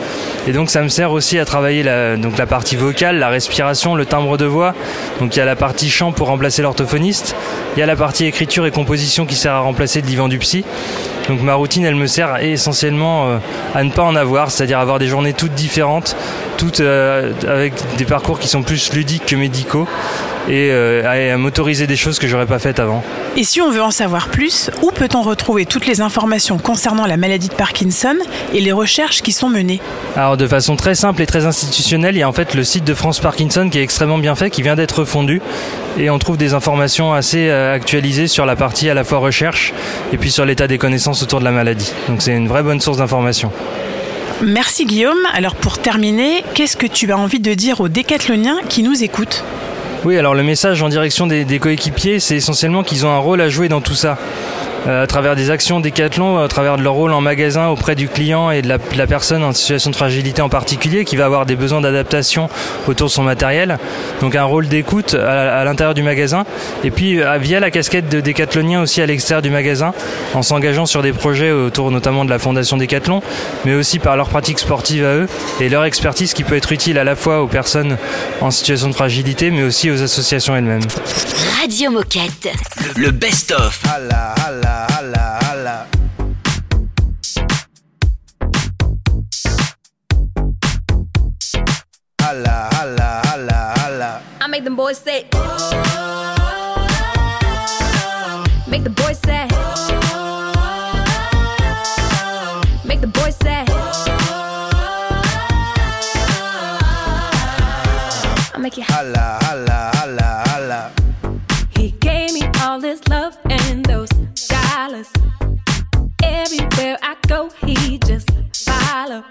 Et 0.49 0.53
donc 0.53 0.71
ça 0.71 0.81
me 0.81 0.89
sert 0.89 1.13
aussi 1.13 1.39
à 1.39 1.45
travailler 1.45 1.83
la, 1.83 2.17
donc 2.17 2.39
la 2.39 2.47
partie 2.47 2.75
vocale, 2.75 3.19
la 3.19 3.29
respiration, 3.29 3.95
le 3.95 4.07
timbre 4.07 4.39
de 4.39 4.47
voix. 4.47 4.75
Donc 5.21 5.37
il 5.37 5.39
y 5.39 5.43
a 5.43 5.45
la 5.45 5.57
partie 5.57 5.91
chant 5.91 6.13
pour 6.13 6.29
remplacer 6.29 6.63
l'orthophoniste. 6.63 7.37
Il 7.77 7.81
y 7.81 7.83
a 7.83 7.87
la 7.87 7.97
partie 7.97 8.25
écriture 8.25 8.65
et 8.65 8.71
composition 8.71 9.27
qui 9.27 9.35
sert 9.35 9.53
à 9.53 9.61
remplacer 9.61 10.01
le 10.01 10.07
divan 10.07 10.29
du 10.29 10.39
psy. 10.39 10.65
Donc 11.29 11.43
ma 11.43 11.55
routine, 11.55 11.85
elle 11.85 11.97
me 11.97 12.07
sert 12.07 12.37
essentiellement 12.39 13.29
euh, 13.29 13.39
à 13.75 13.85
ne 13.85 13.91
pas 13.91 14.05
en 14.05 14.17
avoir, 14.17 14.51
c'est-à-dire 14.51 14.79
avoir 14.79 14.99
des 14.99 15.09
journées 15.09 15.35
toutes 15.35 15.55
différentes, 15.55 16.17
toutes 16.57 16.81
avec 16.81 17.75
des 17.99 18.06
parcours 18.07 18.39
qui 18.39 18.49
sont 18.49 18.63
plus 18.63 18.93
ludiques 18.93 19.27
que 19.27 19.37
médicaux 19.37 19.87
et 20.49 20.71
euh, 20.71 21.03
à, 21.05 21.35
à 21.35 21.37
m'autoriser 21.37 21.87
des 21.87 21.97
choses 21.97 22.19
que 22.19 22.29
j'aurais 22.29 22.47
pas 22.47 22.59
faites 22.59 22.79
avant. 22.79 23.03
Et 23.37 23.45
si 23.45 23.61
on 23.61 23.71
veut 23.71 23.83
en 23.83 23.91
savoir 23.91 24.29
plus, 24.29 24.71
où 24.83 24.91
peut-on 24.91 25.23
retrouver 25.23 25.67
toutes 25.67 25.87
les 25.87 26.01
informations 26.01 26.59
concernant 26.59 27.07
la 27.07 27.17
maladie 27.17 27.49
de 27.49 27.55
Parkinson 27.55 28.15
et 28.55 28.61
les 28.61 28.73
recherches 28.73 29.23
qui 29.23 29.33
sont 29.33 29.49
menées? 29.49 29.81
Alors 30.17 30.37
de 30.37 30.47
façon 30.47 30.77
très 30.77 30.95
simple 30.95 31.21
et 31.23 31.27
très 31.27 31.47
institutionnelle, 31.47 32.15
il 32.15 32.21
y 32.21 32.23
a 32.23 32.29
en 32.29 32.33
fait 32.33 32.55
le 32.55 32.65
site 32.65 32.85
de 32.85 32.95
France 32.95 33.21
Parkinson 33.21 33.69
qui 33.71 33.79
est 33.79 33.83
extrêmement 33.83 34.19
bien 34.19 34.35
fait, 34.35 34.51
qui 34.51 34.63
vient 34.63 34.77
d'être 34.77 35.01
refondu 35.01 35.43
et 35.99 36.11
on 36.11 36.19
trouve 36.19 36.37
des 36.37 36.55
informations 36.55 37.13
assez 37.13 37.49
euh, 37.49 37.75
actualisées 37.75 38.29
sur 38.29 38.47
la 38.47 38.57
partie 38.57 38.89
à 38.89 38.95
la 38.95 39.05
fois 39.05 39.19
recherche 39.19 39.73
et 40.13 40.17
puis 40.17 40.31
sur 40.31 40.45
l'état 40.45 40.69
des 40.69 40.79
connaissances 40.79 41.23
autour 41.23 41.41
de 41.41 41.45
la 41.45 41.53
maladie. 41.53 41.93
Donc 42.09 42.23
c'est 42.23 42.33
une 42.33 42.49
vraie 42.49 42.63
bonne 42.63 42.81
source 42.81 42.99
d'information. 42.99 43.51
Merci 44.43 44.85
Guillaume. 44.85 45.17
Alors 45.33 45.55
pour 45.55 45.79
terminer, 45.79 46.45
qu'est-ce 46.55 46.77
que 46.77 46.87
tu 46.87 47.11
as 47.11 47.17
envie 47.17 47.41
de 47.41 47.55
dire 47.55 47.81
aux 47.81 47.89
décathloniens 47.89 48.59
qui 48.69 48.83
nous 48.83 49.03
écoutent? 49.03 49.45
Oui, 50.05 50.19
alors 50.19 50.35
le 50.35 50.43
message 50.43 50.83
en 50.83 50.89
direction 50.89 51.27
des, 51.27 51.45
des 51.45 51.59
coéquipiers, 51.59 52.21
c'est 52.21 52.37
essentiellement 52.37 52.83
qu'ils 52.83 53.07
ont 53.07 53.11
un 53.11 53.19
rôle 53.19 53.41
à 53.41 53.49
jouer 53.49 53.69
dans 53.69 53.81
tout 53.81 53.95
ça. 53.95 54.19
Euh, 54.87 55.03
à 55.03 55.07
travers 55.07 55.35
des 55.35 55.51
actions 55.51 55.81
décathlon, 55.81 56.39
à 56.39 56.49
travers 56.49 56.77
de 56.77 56.83
leur 56.83 56.93
rôle 56.95 57.13
en 57.13 57.21
magasin 57.21 57.69
auprès 57.69 57.95
du 57.95 58.09
client 58.09 58.51
et 58.51 58.63
de 58.63 58.69
la, 58.69 58.79
de 58.79 58.97
la 58.97 59.07
personne 59.07 59.43
en 59.43 59.53
situation 59.53 59.91
de 59.91 59.97
fragilité 59.97 60.43
en 60.43 60.49
particulier, 60.49 61.05
qui 61.05 61.17
va 61.17 61.25
avoir 61.25 61.45
des 61.45 61.57
besoins 61.57 61.81
d'adaptation 61.81 62.49
autour 62.87 63.09
de 63.09 63.13
son 63.13 63.23
matériel. 63.23 63.79
Donc 64.21 64.37
un 64.37 64.45
rôle 64.45 64.69
d'écoute 64.69 65.15
à, 65.15 65.61
à 65.61 65.65
l'intérieur 65.65 65.95
du 65.95 66.03
magasin. 66.03 66.45
Et 66.85 66.91
puis 66.91 67.21
euh, 67.21 67.39
via 67.39 67.59
la 67.59 67.71
casquette 67.71 68.09
de 68.09 68.21
décathlonien 68.21 68.83
aussi 68.83 69.03
à 69.03 69.07
l'extérieur 69.07 69.43
du 69.43 69.51
magasin, 69.51 69.93
en 70.35 70.43
s'engageant 70.43 70.87
sur 70.87 71.03
des 71.03 71.13
projets 71.13 71.51
autour 71.51 71.91
notamment 71.91 72.25
de 72.25 72.31
la 72.31 72.39
fondation 72.39 72.77
Décathlon, 72.77 73.23
mais 73.65 73.75
aussi 73.75 73.99
par 73.99 74.17
leur 74.17 74.29
pratique 74.29 74.59
sportive 74.59 75.05
à 75.05 75.15
eux 75.15 75.29
et 75.61 75.69
leur 75.69 75.85
expertise 75.85 76.33
qui 76.33 76.45
peut 76.45 76.57
être 76.57 76.73
utile 76.73 76.99
à 76.99 77.05
la 77.05 77.17
fois 77.17 77.43
aux 77.43 77.49
personnes 77.49 77.97
en 78.41 78.51
situation 78.51 78.89
de 78.89 78.95
fragilité, 78.95 79.51
mais 79.51 79.63
aussi 79.63 79.91
aux 79.91 80.03
associations 80.03 80.57
elles-mêmes. 80.57 80.87
Radio 81.61 81.91
Moquette. 81.91 82.49
Le 82.97 83.11
best-of. 83.11 83.83
Holla, 84.77 85.39
holla, 85.45 85.87
holla, 92.21 92.69
holla. 92.75 93.11
jala, 93.25 93.75
jala. 93.77 94.23
I 94.41 94.47
make 94.49 94.65
them 94.65 94.77
boys 94.77 94.99
say. 94.99 95.27
Oh. 95.33 95.73
Make 98.69 98.85
the 98.85 98.91
boys 98.91 99.19
say. 99.19 99.49
Oh. 99.53 99.65
Make 102.85 103.01
the 103.01 103.07
boys 103.07 103.37
say. 103.37 103.65
Oh. 103.69 103.73
I 108.55 108.59
make 108.59 108.77
you 108.77 108.85
holla. 108.85 109.46
I 117.09 117.15
go, 117.29 117.49
he 117.65 117.99
just 117.99 118.29
follow. 118.65 119.23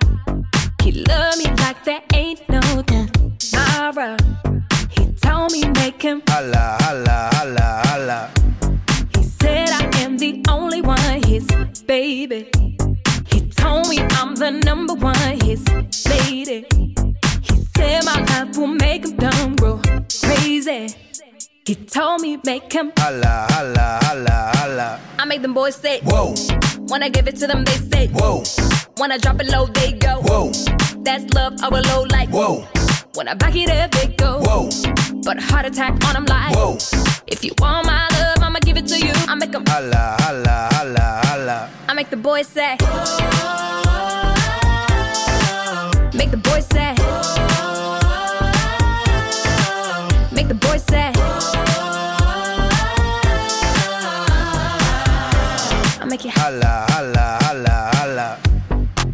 He 0.82 0.94
love 0.94 1.38
me 1.38 1.44
like 1.58 1.84
there 1.84 2.02
ain't 2.14 2.42
no 2.48 2.62
tomorrow. 2.84 4.16
He 4.92 5.12
told 5.16 5.52
me 5.52 5.62
make 5.72 6.02
him 6.02 6.22
holla, 6.30 6.78
holla, 6.80 7.30
holla, 7.34 7.82
holla. 7.84 8.32
He 9.18 9.24
said 9.24 9.72
I 9.72 9.90
am 10.04 10.18
the 10.18 10.42
only 10.48 10.82
one, 10.82 11.22
his 11.26 11.46
baby. 11.86 12.50
He 13.28 13.50
told 13.50 13.90
me 13.90 14.00
I'm 14.12 14.36
the 14.36 14.52
number 14.52 14.94
one, 14.94 15.18
his 15.44 15.62
lady. 16.08 16.66
He 17.42 17.56
said 17.76 18.06
my 18.06 18.22
life 18.22 18.56
will 18.58 18.68
make 18.68 19.04
him 19.04 19.18
dumb, 19.18 19.56
bro, 19.58 19.82
crazy. 20.24 20.96
He 21.66 21.74
told 21.74 22.22
me 22.22 22.38
make 22.46 22.72
him 22.72 22.92
holla, 22.96 23.48
holla, 23.50 24.00
holla, 24.04 24.52
holla. 24.54 25.00
I 25.18 25.26
make 25.26 25.42
them 25.42 25.56
boys 25.56 25.76
say, 25.76 26.00
Whoa. 26.02 26.36
When 26.90 27.02
I 27.02 27.10
give 27.10 27.28
it 27.28 27.38
to 27.38 27.48
them, 27.48 27.64
they 27.64 27.78
say, 27.78 28.08
Whoa. 28.10 28.44
When 28.98 29.12
I 29.12 29.18
drop 29.18 29.42
it 29.42 29.48
low, 29.48 29.66
they 29.66 29.94
go, 29.94 30.22
Whoa. 30.22 30.52
That's 31.02 31.26
love, 31.34 31.54
I 31.64 31.70
will 31.70 31.82
low 31.88 32.04
like, 32.12 32.30
Whoa. 32.30 32.68
When 33.16 33.28
I 33.28 33.34
back 33.34 33.56
it 33.56 33.72
up, 33.72 33.90
they 33.92 34.10
go, 34.14 34.42
Whoa. 34.42 34.70
But 35.24 35.40
a 35.40 35.42
heart 35.42 35.66
attack 35.66 35.94
on 36.06 36.14
them 36.14 36.26
like, 36.26 36.54
Whoa. 36.56 36.78
If 37.26 37.44
you 37.44 37.54
want 37.58 37.88
my 37.88 38.08
love, 38.10 38.44
I'ma 38.44 38.60
give 38.60 38.78
it 38.78 38.86
to 38.86 39.00
you. 39.00 39.14
I 39.28 39.34
make 39.34 39.52
them 39.52 39.64
holla, 39.68 40.18
holla, 40.20 40.70
holla, 40.72 41.22
holla. 41.26 41.70
I 41.90 41.94
make 41.96 42.12
the 42.12 42.18
boys 42.18 42.48
say, 42.48 42.78
Whoa. 42.80 43.06
Make 46.14 46.30
the 46.30 46.38
boys 46.38 46.68
say, 46.68 46.94
Whoa. 47.00 47.22
Make 50.32 50.48
the 50.48 50.54
boys 50.54 50.84
say, 50.84 51.12
make 56.16 56.24
you 56.24 56.32
holla, 56.32 56.86
holla, 56.92 57.38
holla, 57.42 57.92
holla. 57.96 58.40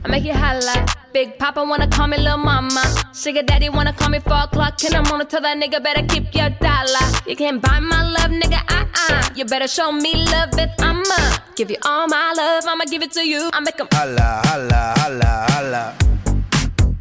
I 0.06 0.08
make 0.08 0.24
you 0.24 0.34
holla. 0.34 0.86
Big 1.14 1.38
Papa 1.40 1.64
wanna 1.64 1.88
call 1.88 2.06
me 2.08 2.18
little 2.18 2.38
mama. 2.38 2.84
Sugar 3.12 3.42
Daddy 3.42 3.70
wanna 3.70 3.92
call 3.92 4.10
me 4.10 4.20
four 4.20 4.44
o'clock. 4.44 4.84
And 4.84 4.94
I'm 4.94 5.04
gonna 5.06 5.26
tell 5.26 5.42
that 5.42 5.58
nigga 5.58 5.82
better 5.82 6.06
keep 6.06 6.36
your 6.36 6.50
dollar. 6.50 7.06
You 7.26 7.36
can't 7.36 7.60
buy 7.60 7.80
my 7.80 8.04
love, 8.04 8.30
nigga. 8.30 8.62
Uh 8.70 8.86
uh. 9.10 9.30
You 9.36 9.46
better 9.46 9.68
show 9.68 9.92
me 9.92 10.14
love 10.26 10.50
if 10.60 10.70
I'ma 10.80 11.38
give 11.56 11.72
you 11.72 11.78
all 11.84 12.08
my 12.08 12.34
love. 12.38 12.66
I'ma 12.68 12.86
give 12.86 13.02
it 13.02 13.12
to 13.14 13.28
you. 13.28 13.50
I 13.52 13.60
make 13.62 13.80
'em 13.80 13.88
holla, 13.94 14.28
holla, 14.46 14.82
holla, 15.02 15.32
holla. 15.54 15.84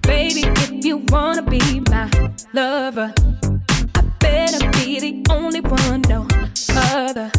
Baby, 0.00 0.44
if 0.64 0.82
you 0.82 1.04
wanna 1.12 1.42
be 1.42 1.60
my 1.90 2.08
lover, 2.54 3.12
I 3.98 4.00
better 4.18 4.70
be 4.70 4.98
the 4.98 5.12
only 5.30 5.60
one, 5.60 6.00
no 6.08 6.26
other. 6.70 7.30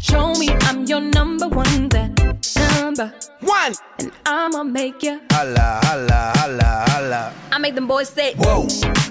Show 0.00 0.32
me 0.34 0.48
I'm 0.62 0.84
your 0.86 1.00
number 1.00 1.46
one, 1.48 1.88
that 1.90 2.10
number 2.56 3.12
one, 3.40 3.74
and 3.98 4.10
I'ma 4.26 4.62
make 4.64 5.02
you 5.02 5.20
holla, 5.30 5.80
holla, 5.84 6.32
holla, 6.36 6.84
holla. 6.88 7.34
I 7.52 7.58
make 7.58 7.74
them 7.74 7.86
boys 7.86 8.08
say, 8.08 8.34
Whoa. 8.34 8.66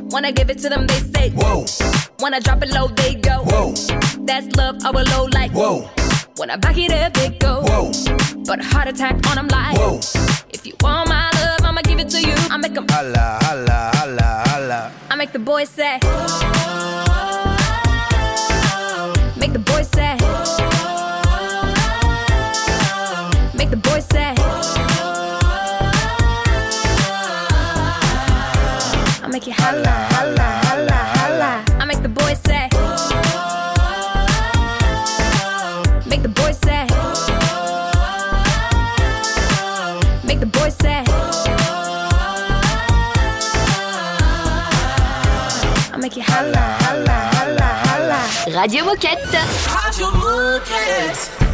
When 0.10 0.25
I 0.25 0.32
give 0.32 0.49
it 0.49 0.58
to 0.60 0.69
them, 0.69 0.88
they 0.88 0.99
say, 0.99 1.30
Whoa. 1.32 1.65
When 2.19 2.34
I 2.34 2.39
drop 2.39 2.63
it 2.63 2.71
low, 2.71 2.88
they 2.88 3.15
go, 3.15 3.43
Whoa. 3.43 3.73
That's 4.25 4.47
love, 4.56 4.78
I 4.84 4.91
will 4.91 5.06
low 5.12 5.25
like, 5.25 5.52
Whoa. 5.52 5.89
When 6.38 6.49
I 6.49 6.56
back 6.58 6.78
it 6.78 6.91
up, 6.91 7.13
they 7.13 7.30
go, 7.38 7.62
Whoa. 7.62 7.91
But 8.45 8.60
a 8.62 8.63
heart 8.63 8.88
attack 8.88 9.15
on 9.30 9.36
them 9.36 9.47
like, 9.47 9.78
Whoa. 9.78 9.99
If 10.49 10.65
you 10.65 10.73
want 10.82 11.10
my 11.10 11.30
love, 11.36 11.60
I'ma 11.63 11.82
give 11.84 11.99
it 11.99 12.10
to 12.10 12.19
you. 12.21 12.34
I 12.49 12.58
make 12.58 12.73
them 12.73 12.88
holla, 12.89 13.38
holla, 13.43 13.91
holla, 13.93 14.43
holla. 14.47 14.91
I 15.12 15.15
make 15.15 15.32
the 15.34 15.39
boys 15.39 15.69
say, 15.69 15.99
Make 16.02 16.04
the 16.04 16.10
boys 16.12 16.34
say, 19.19 19.38
Make 19.39 19.54
the 19.54 19.60
boys 19.60 19.88
say, 19.89 20.17
I 20.19 20.79
Radio 48.60 48.84
Moquette. 48.84 49.38
Radio 49.68 50.12
Moquette. 50.12 51.49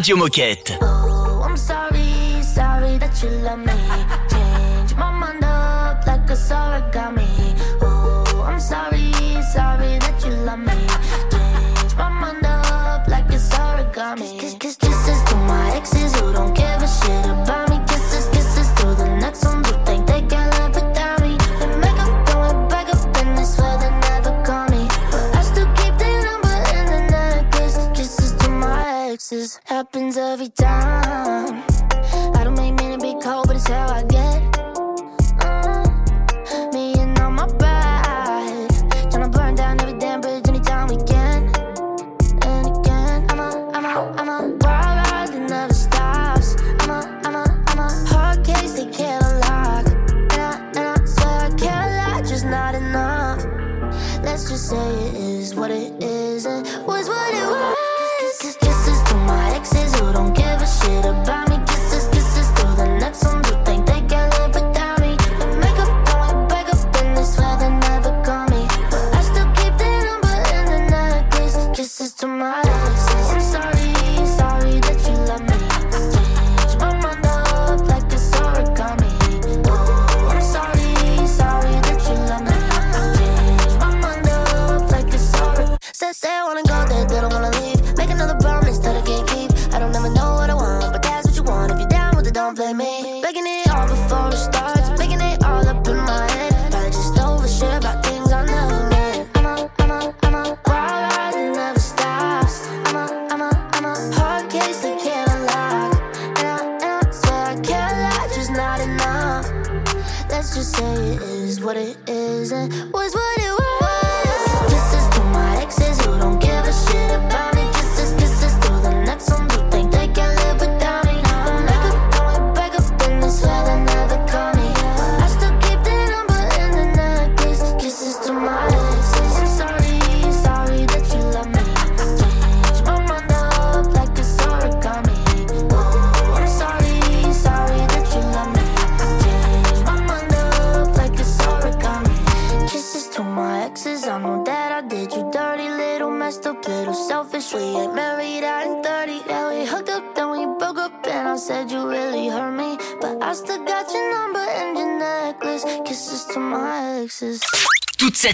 Radio 0.00 0.16
Moquette. 0.16 0.89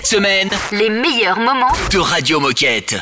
Semaine 0.06 0.48
Les 0.70 0.88
meilleurs 0.88 1.38
moments 1.40 1.72
de 1.90 1.98
Radio 1.98 2.38
Moquette. 2.38 2.94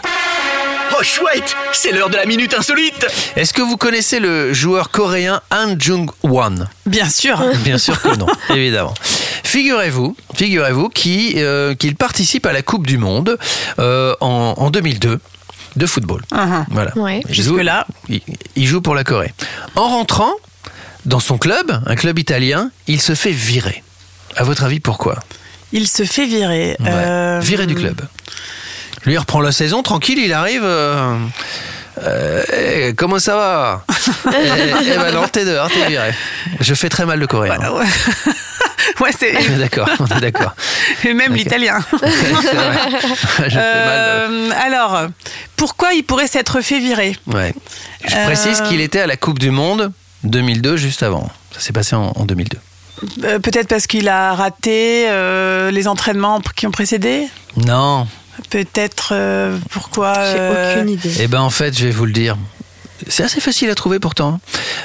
Oh 0.98 1.02
chouette, 1.02 1.54
c'est 1.72 1.92
l'heure 1.92 2.08
de 2.08 2.16
la 2.16 2.24
minute 2.24 2.54
insolite. 2.54 3.06
Est-ce 3.36 3.52
que 3.52 3.60
vous 3.60 3.76
connaissez 3.76 4.20
le 4.20 4.54
joueur 4.54 4.90
coréen 4.90 5.42
Han 5.50 5.74
Jung-won 5.78 6.66
Bien 6.86 7.08
sûr. 7.10 7.38
Bien 7.64 7.76
sûr 7.76 8.00
que 8.00 8.16
non, 8.16 8.26
évidemment. 8.54 8.94
Figurez-vous, 9.42 10.16
figurez-vous 10.34 10.88
qu'il 10.88 11.34
euh, 11.38 11.74
qu'il 11.74 11.94
participe 11.96 12.46
à 12.46 12.52
la 12.54 12.62
Coupe 12.62 12.86
du 12.86 12.96
Monde 12.96 13.36
euh, 13.80 14.14
en, 14.22 14.54
en 14.56 14.70
2002 14.70 15.20
de 15.76 15.86
football. 15.86 16.22
Uh-huh. 16.32 16.64
Voilà. 16.70 16.96
Ouais. 16.96 17.20
Il 17.28 17.34
joue- 17.34 17.52
Jusque-là. 17.56 17.86
il, 18.08 18.22
il 18.56 18.66
joue 18.66 18.80
pour 18.80 18.94
la 18.94 19.04
Corée. 19.04 19.34
En 19.76 19.88
rentrant 19.88 20.32
dans 21.04 21.20
son 21.20 21.36
club, 21.36 21.82
un 21.84 21.96
club 21.96 22.18
italien, 22.18 22.70
il 22.86 23.00
se 23.02 23.14
fait 23.14 23.32
virer. 23.32 23.82
À 24.36 24.44
votre 24.44 24.64
avis, 24.64 24.80
pourquoi? 24.80 25.18
Il 25.76 25.88
se 25.88 26.04
fait 26.04 26.26
virer. 26.26 26.76
Ouais. 26.78 26.87
Euh, 26.88 27.40
Viré 27.42 27.66
du 27.66 27.74
club. 27.74 28.00
Lui 29.04 29.14
il 29.14 29.18
reprend 29.18 29.40
la 29.40 29.50
saison 29.52 29.82
tranquille, 29.82 30.18
il 30.18 30.32
arrive. 30.32 30.62
euh, 30.64 31.16
euh, 32.02 32.42
eh, 32.52 32.94
comment 32.94 33.18
ça 33.18 33.37
va 33.37 33.84
eh, 34.32 34.72
eh 34.94 34.96
ben 34.96 35.12
non, 35.12 35.26
t'es 35.28 35.44
dehors, 35.44 35.68
t'es 35.70 35.87
viré. 35.88 36.12
Je 36.60 36.74
fais 36.74 36.88
très 36.88 37.04
mal 37.06 37.18
le 37.18 37.26
coréen. 37.26 37.56
Bah, 37.58 37.72
ouais. 37.74 37.84
ouais, 39.00 39.10
c'est. 39.18 39.32
D'accord, 39.58 39.88
on 40.00 40.06
est 40.06 40.20
d'accord. 40.20 40.54
Et 41.04 41.12
même 41.14 41.34
l'italien. 41.34 41.78
C'est 42.00 42.54
vrai. 42.54 42.78
Je 43.44 43.48
fais 43.50 43.54
mal. 43.54 43.58
Euh, 43.58 44.50
alors, 44.64 45.02
pourquoi 45.56 45.92
il 45.92 46.02
pourrait 46.02 46.26
s'être 46.28 46.60
fait 46.62 46.80
virer 46.80 47.16
Ouais. 47.26 47.52
Je 48.06 48.14
Euh, 48.16 48.24
précise 48.26 48.60
qu'il 48.62 48.80
était 48.80 49.00
à 49.00 49.06
la 49.06 49.16
Coupe 49.16 49.38
du 49.38 49.50
Monde 49.50 49.92
2002, 50.24 50.76
juste 50.76 51.02
avant. 51.02 51.28
Ça 51.52 51.60
s'est 51.60 51.72
passé 51.72 51.94
en, 51.94 52.12
en 52.16 52.24
2002. 52.24 52.58
Euh, 53.24 53.38
Peut-être 53.38 53.68
parce 53.68 53.87
qu'il 53.87 54.09
a 54.09 54.35
raté 54.35 55.07
euh, 55.09 55.70
les 55.70 55.88
entraînements 55.88 56.40
qui 56.54 56.66
ont 56.66 56.70
précédé? 56.70 57.26
Non. 57.57 58.07
Peut-être 58.50 59.11
euh, 59.12 59.59
pourquoi 59.70 60.14
J'ai 60.33 60.76
aucune 60.80 60.90
idée. 60.90 61.14
Eh 61.20 61.28
ben 61.28 61.40
en 61.40 61.50
fait, 61.50 61.76
je 61.76 61.85
vais 61.87 61.90
vous 61.92 62.07
le 62.07 62.12
dire. 62.12 62.37
C'est 63.09 63.22
assez 63.24 63.40
facile 63.40 63.68
à 63.70 63.74
trouver 63.74 63.98
pourtant. 63.98 64.40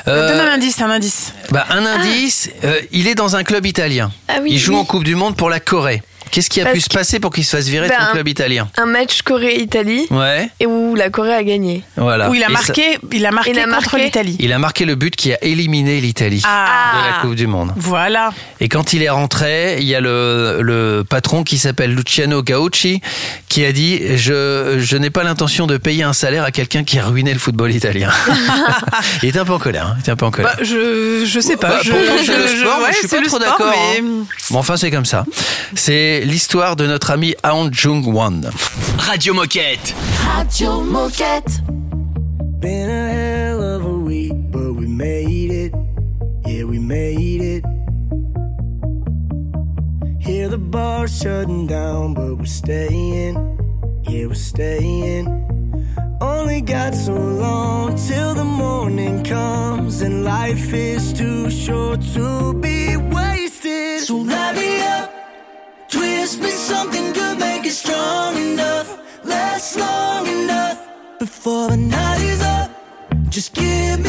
Euh, 0.08 0.30
Donne 0.38 0.48
un 0.48 0.54
indice, 0.54 0.82
un 0.82 0.90
indice. 0.90 1.34
bah, 1.52 1.66
un 1.70 1.86
indice, 1.86 2.50
euh, 2.64 2.80
il 2.92 3.08
est 3.08 3.16
dans 3.16 3.36
un 3.36 3.44
club 3.44 3.66
italien. 3.66 4.12
Ah 4.28 4.36
oui, 4.42 4.50
il 4.54 4.60
joue 4.60 4.74
oui. 4.74 4.80
en 4.80 4.86
Coupe 4.86 5.04
du 5.04 5.16
Monde 5.16 5.36
pour 5.36 5.50
la 5.50 5.60
Corée. 5.60 6.02
Qu'est-ce 6.32 6.50
qui 6.50 6.62
a 6.62 6.66
Parce 6.66 6.76
pu 6.76 6.82
se 6.82 6.90
passer 6.90 7.20
pour 7.20 7.32
qu'il 7.32 7.44
se 7.46 7.56
fasse 7.56 7.68
virer 7.68 7.88
de 7.88 7.92
Ben, 7.94 8.06
son 8.08 8.12
club 8.14 8.28
italien 8.28 8.70
Un 8.78 8.86
match 8.86 9.22
Corée-Italie 9.24 10.08
Ouais, 10.12 10.50
et 10.60 10.66
où 10.66 10.96
la 10.96 11.10
Corée 11.10 11.34
a 11.34 11.44
gagné. 11.44 11.84
voilà. 11.98 12.30
Où 12.30 12.36
il 12.36 12.44
a 12.44 12.46
Et 12.46 12.48
ça- 12.48 12.54
marqué, 12.54 13.00
il 13.12 13.26
a 13.26 13.32
marqué 13.32 13.52
Il 13.52 13.60
a 13.60 13.66
contre 13.68 13.98
l'Italie. 13.98 14.36
il 14.40 14.54
a 14.54 14.60
marqué 14.60 14.86
le 14.86 14.96
but 14.96 15.16
qui 15.16 15.34
a 15.34 15.44
éliminé 15.44 16.00
l'Italie 16.02 16.42
Ah. 16.46 16.94
de 17.02 17.08
la 17.12 17.22
Coupe 17.22 17.36
du 17.36 17.48
Monde. 17.48 17.74
Voilà. 17.76 18.32
Et 18.60 18.70
quand 18.70 18.94
il 18.94 19.02
est 19.04 19.10
rentré, 19.10 19.78
il 19.80 19.86
y 19.88 19.96
a 19.96 20.02
le, 20.02 20.60
le 20.62 21.04
patron 21.08 21.44
qui 21.44 21.58
s'appelle 21.58 21.94
Luciano 21.96 22.44
Gaucci 22.44 23.02
qui 23.48 23.66
a 23.66 23.72
dit 23.72 24.18
je, 24.18 24.78
je 24.80 24.98
n'ai 24.98 25.10
pas 25.10 25.24
l'intention 25.24 25.66
de 25.68 25.78
payer 25.78 26.04
un 26.04 26.14
salaire 26.14 26.44
à 26.44 26.52
quelqu'un 26.52 26.84
qui 26.84 27.00
a 27.00 27.06
ruiné 27.06 27.34
le 27.34 27.40
football 27.40 27.74
italien. 27.74 28.12
il 29.24 29.30
était 29.30 29.40
un 29.40 29.46
peu 29.46 29.54
en 29.54 29.60
colère. 29.60 29.88
hein, 29.88 29.94
Il 29.98 30.02
était 30.02 30.12
un 30.12 30.16
peu 30.16 30.26
en 30.26 30.32
colère. 30.32 30.54
Bah, 30.58 30.64
je, 30.64 31.24
je 31.26 31.40
sais 31.40 31.58
pas. 31.58 31.70
Bah, 31.70 31.80
je, 31.84 31.90
je- 31.92 32.32
le 32.32 32.48
je- 32.48 32.62
sport, 32.62 32.78
moi, 32.80 32.88
ouais, 32.88 32.94
je 32.94 33.08
suis 33.08 33.08
pas 33.08 33.22
trop 33.26 33.40
d'accord, 33.40 33.72
mais- 33.72 34.00
hein. 34.00 34.26
Bon, 34.52 34.60
enfin, 34.60 34.78
c'est 34.78 34.92
comme 34.92 35.06
ça. 35.06 35.26
C'est 35.76 36.19
l'histoire 36.26 36.76
de 36.76 36.86
notre 36.86 37.12
ami 37.12 37.36
Aung 37.44 37.72
Jung-won. 37.72 38.42
Radio 38.98 39.34
Moquette. 39.34 39.94
Radio 40.36 40.82
Moquette. 40.82 41.62
Been 42.60 42.90
a 42.90 43.10
hell 43.10 43.64
of 43.64 43.86
a 43.86 43.98
week, 43.98 44.34
but 44.52 44.74
we 44.74 44.88
made 44.88 45.52
it. 45.52 45.74
Yeah, 46.46 46.64
we 46.66 46.80
made 46.80 47.42
it. 47.42 47.64
Hear 50.20 50.50
the 50.50 50.58
bar 50.58 51.08
shutting 51.08 51.68
down, 51.68 52.14
but 52.14 52.38
we're 52.38 52.46
staying. 52.46 53.36
Yeah, 54.08 54.28
we're 54.28 54.36
staying. 54.36 55.28
Only 56.22 56.62
got 56.62 56.94
so 56.94 57.14
long 57.14 57.96
till 57.96 58.34
the 58.34 58.44
morning 58.44 59.24
comes, 59.24 60.02
and 60.02 60.26
life 60.26 60.74
is 60.74 61.14
too 61.14 61.50
short 61.50 62.02
to 62.14 62.54
be 62.56 62.98
wasted. 62.98 64.02
So 64.02 64.18
light 64.18 64.56
me 64.56 64.82
up, 64.82 65.12
for 71.40 71.70
the 71.70 71.78
night 71.78 72.22
is 72.22 72.42
up. 72.42 72.70
Just 73.30 73.54
give 73.54 74.00
me. 74.04 74.09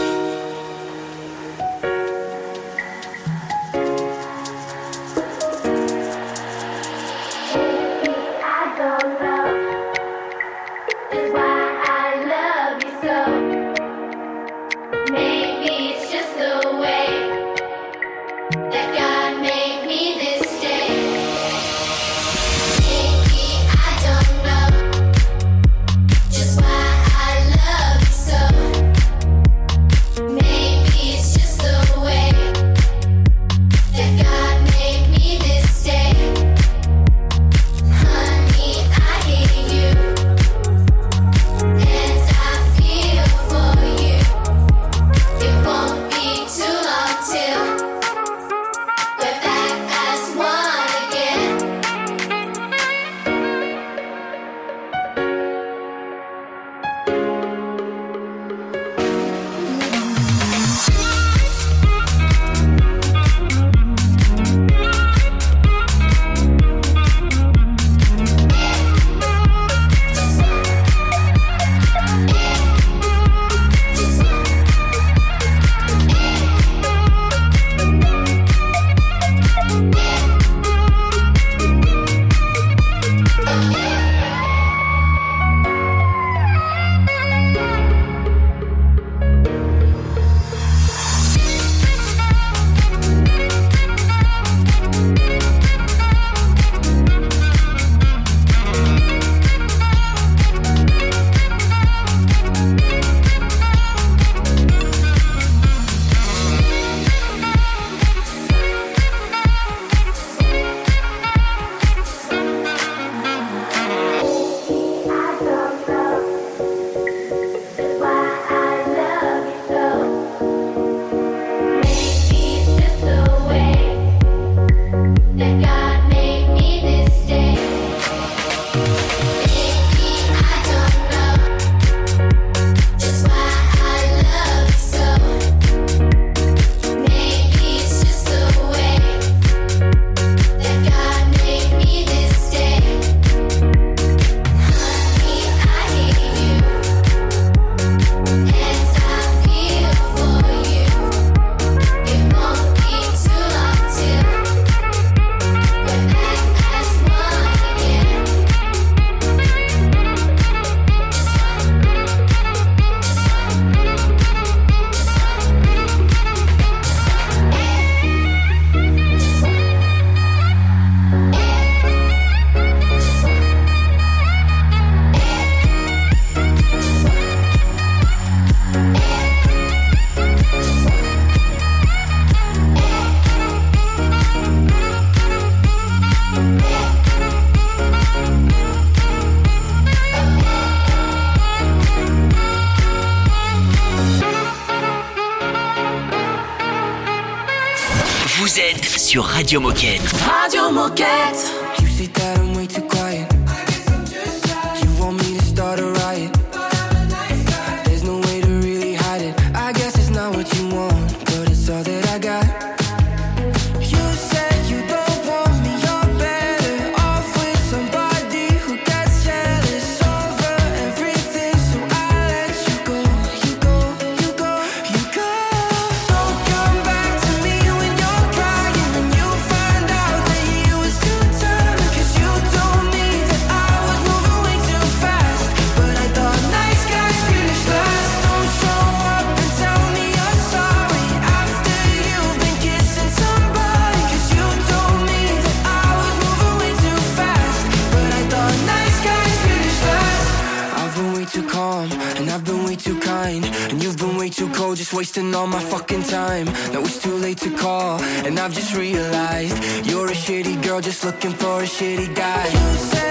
I've 258.41 258.53
just 258.53 258.75
realized 258.75 259.85
you're 259.85 260.07
a 260.07 260.15
shitty 260.15 260.63
girl 260.63 260.81
just 260.81 261.05
looking 261.05 261.31
for 261.31 261.61
a 261.61 261.65
shitty 261.65 262.15
guy. 262.15 263.10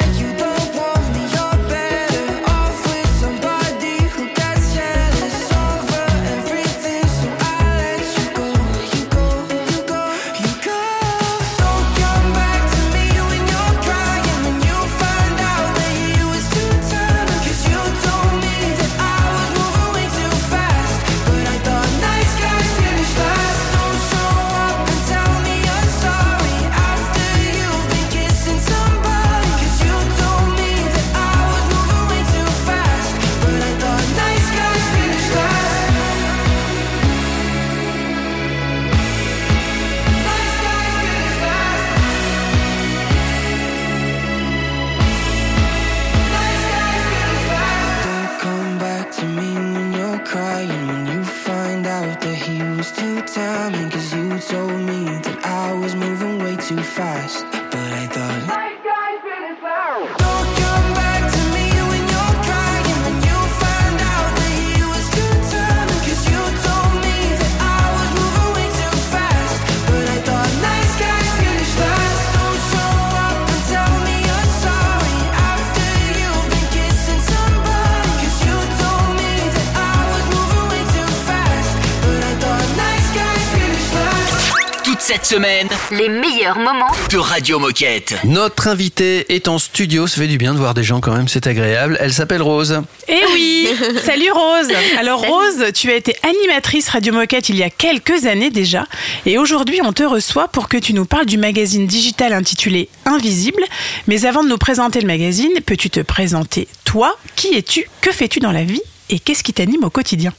Semaine 85.30 85.68
Les 85.92 86.08
meilleurs 86.08 86.58
moments 86.58 86.90
de 87.08 87.16
Radio 87.16 87.60
Moquette. 87.60 88.16
Notre 88.24 88.66
invitée 88.66 89.32
est 89.32 89.46
en 89.46 89.60
studio, 89.60 90.08
ça 90.08 90.20
fait 90.20 90.26
du 90.26 90.38
bien 90.38 90.54
de 90.54 90.58
voir 90.58 90.74
des 90.74 90.82
gens 90.82 90.98
quand 90.98 91.14
même, 91.14 91.28
c'est 91.28 91.46
agréable. 91.46 91.96
Elle 92.00 92.12
s'appelle 92.12 92.42
Rose. 92.42 92.82
Eh 93.06 93.20
oui 93.32 93.68
Salut 94.04 94.32
Rose 94.32 94.72
Alors 94.98 95.24
Rose, 95.24 95.66
tu 95.72 95.88
as 95.92 95.94
été 95.94 96.16
animatrice 96.24 96.88
Radio 96.88 97.12
Moquette 97.12 97.48
il 97.48 97.54
y 97.54 97.62
a 97.62 97.70
quelques 97.70 98.26
années 98.26 98.50
déjà 98.50 98.86
et 99.24 99.38
aujourd'hui 99.38 99.78
on 99.84 99.92
te 99.92 100.02
reçoit 100.02 100.48
pour 100.48 100.68
que 100.68 100.78
tu 100.78 100.94
nous 100.94 101.04
parles 101.04 101.26
du 101.26 101.38
magazine 101.38 101.86
digital 101.86 102.32
intitulé 102.32 102.88
Invisible. 103.06 103.62
Mais 104.08 104.24
avant 104.26 104.42
de 104.42 104.48
nous 104.48 104.58
présenter 104.58 105.00
le 105.00 105.06
magazine, 105.06 105.52
peux-tu 105.64 105.90
te 105.90 106.00
présenter 106.00 106.66
toi? 106.84 107.16
Qui 107.36 107.54
es-tu? 107.54 107.88
Que 108.00 108.10
fais-tu 108.10 108.40
dans 108.40 108.50
la 108.50 108.64
vie? 108.64 108.82
Et 109.10 109.20
qu'est-ce 109.20 109.44
qui 109.44 109.52
t'anime 109.52 109.84
au 109.84 109.90
quotidien? 109.90 110.32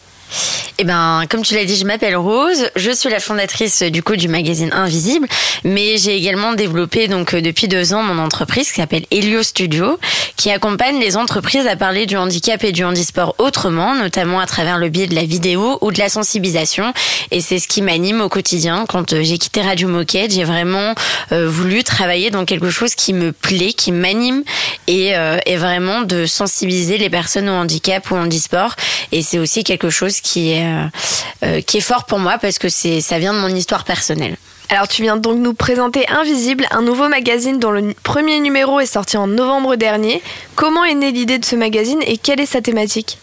Eh 0.78 0.84
ben, 0.84 1.24
comme 1.30 1.44
tu 1.44 1.54
l'as 1.54 1.66
dit, 1.66 1.76
je 1.76 1.86
m'appelle 1.86 2.16
Rose. 2.16 2.70
Je 2.76 2.92
suis 2.92 3.10
la 3.10 3.20
fondatrice 3.20 3.84
du 3.84 4.02
coup 4.02 4.16
du 4.16 4.28
magazine 4.28 4.72
Invisible, 4.74 5.28
mais 5.64 5.98
j'ai 5.98 6.16
également 6.16 6.54
développé 6.54 7.08
donc 7.08 7.34
euh, 7.34 7.42
depuis 7.42 7.68
deux 7.68 7.94
ans 7.94 8.02
mon 8.02 8.22
entreprise 8.22 8.70
qui 8.72 8.82
s'appelle 8.82 9.06
Helio 9.12 9.44
Studio, 9.44 10.00
qui 10.38 10.50
accompagne 10.50 11.00
les 11.00 11.18
entreprises 11.18 11.68
à 11.68 11.76
parler 11.76 12.06
du 12.06 12.18
handicap 12.18 12.64
et 12.64 12.72
du 12.72 12.84
handisport 12.84 13.36
autrement, 13.38 13.94
notamment 13.94 14.40
à 14.40 14.48
travers 14.48 14.80
le 14.80 14.90
biais 14.90 15.08
de 15.08 15.14
la 15.14 15.24
vidéo 15.24 15.78
ou 15.82 15.92
de 15.92 16.00
la 16.00 16.10
sensibilisation. 16.10 16.94
Et 17.30 17.42
c'est 17.42 17.60
ce 17.60 17.68
qui 17.68 17.82
m'anime 17.82 18.22
au 18.22 18.30
quotidien. 18.30 18.86
Quand 18.88 19.14
euh, 19.14 19.22
j'ai 19.24 19.38
quitté 19.38 19.62
Radio 19.62 19.88
Moquette, 19.88 20.34
j'ai 20.34 20.44
vraiment 20.44 20.96
euh, 21.32 21.48
voulu 21.48 21.84
travailler 21.84 22.32
dans 22.32 22.46
quelque 22.46 22.70
chose 22.70 22.96
qui 22.96 23.14
me 23.14 23.32
plaît, 23.32 23.74
qui 23.74 23.92
m'anime 23.92 24.44
et, 24.88 25.16
euh, 25.16 25.38
vraiment 25.58 26.02
de 26.02 26.26
sensibiliser 26.26 26.98
les 26.98 27.10
personnes 27.10 27.48
au 27.48 27.54
handicap 27.54 28.10
ou 28.10 28.16
au 28.16 28.18
handisport. 28.18 28.76
Et 29.12 29.22
c'est 29.22 29.38
aussi 29.38 29.64
quelque 29.64 29.90
chose 29.90 30.21
qui 30.24 30.52
est 30.52 30.64
euh, 30.66 30.86
euh, 31.44 31.62
qui 31.62 31.78
est 31.78 31.82
fort 31.82 32.06
pour 32.06 32.20
moi 32.20 32.38
parce 32.40 32.58
que 32.60 32.70
c'est 32.70 33.02
ça 33.02 33.20
vient 33.20 33.34
de 33.34 33.40
mon 33.40 33.50
histoire 33.56 33.84
personnelle. 33.84 34.38
Alors 34.70 34.88
tu 34.88 35.02
viens 35.02 35.18
donc 35.18 35.38
nous 35.38 35.54
présenter 35.54 36.08
Invisible, 36.08 36.66
un 36.72 36.82
nouveau 36.82 37.10
magazine 37.10 37.60
dont 37.60 37.72
le 37.72 37.94
premier 38.04 38.40
numéro 38.40 38.80
est 38.80 38.86
sorti 38.86 39.18
en 39.18 39.28
novembre 39.28 39.76
dernier. 39.76 40.22
Comment 40.56 40.86
est 40.86 40.94
née 40.94 41.12
l'idée 41.12 41.40
de 41.40 41.44
ce 41.44 41.58
magazine 41.58 42.00
et 42.08 42.16
quelle 42.18 42.40
est 42.40 42.46
sa 42.46 42.62
thématique? 42.62 43.18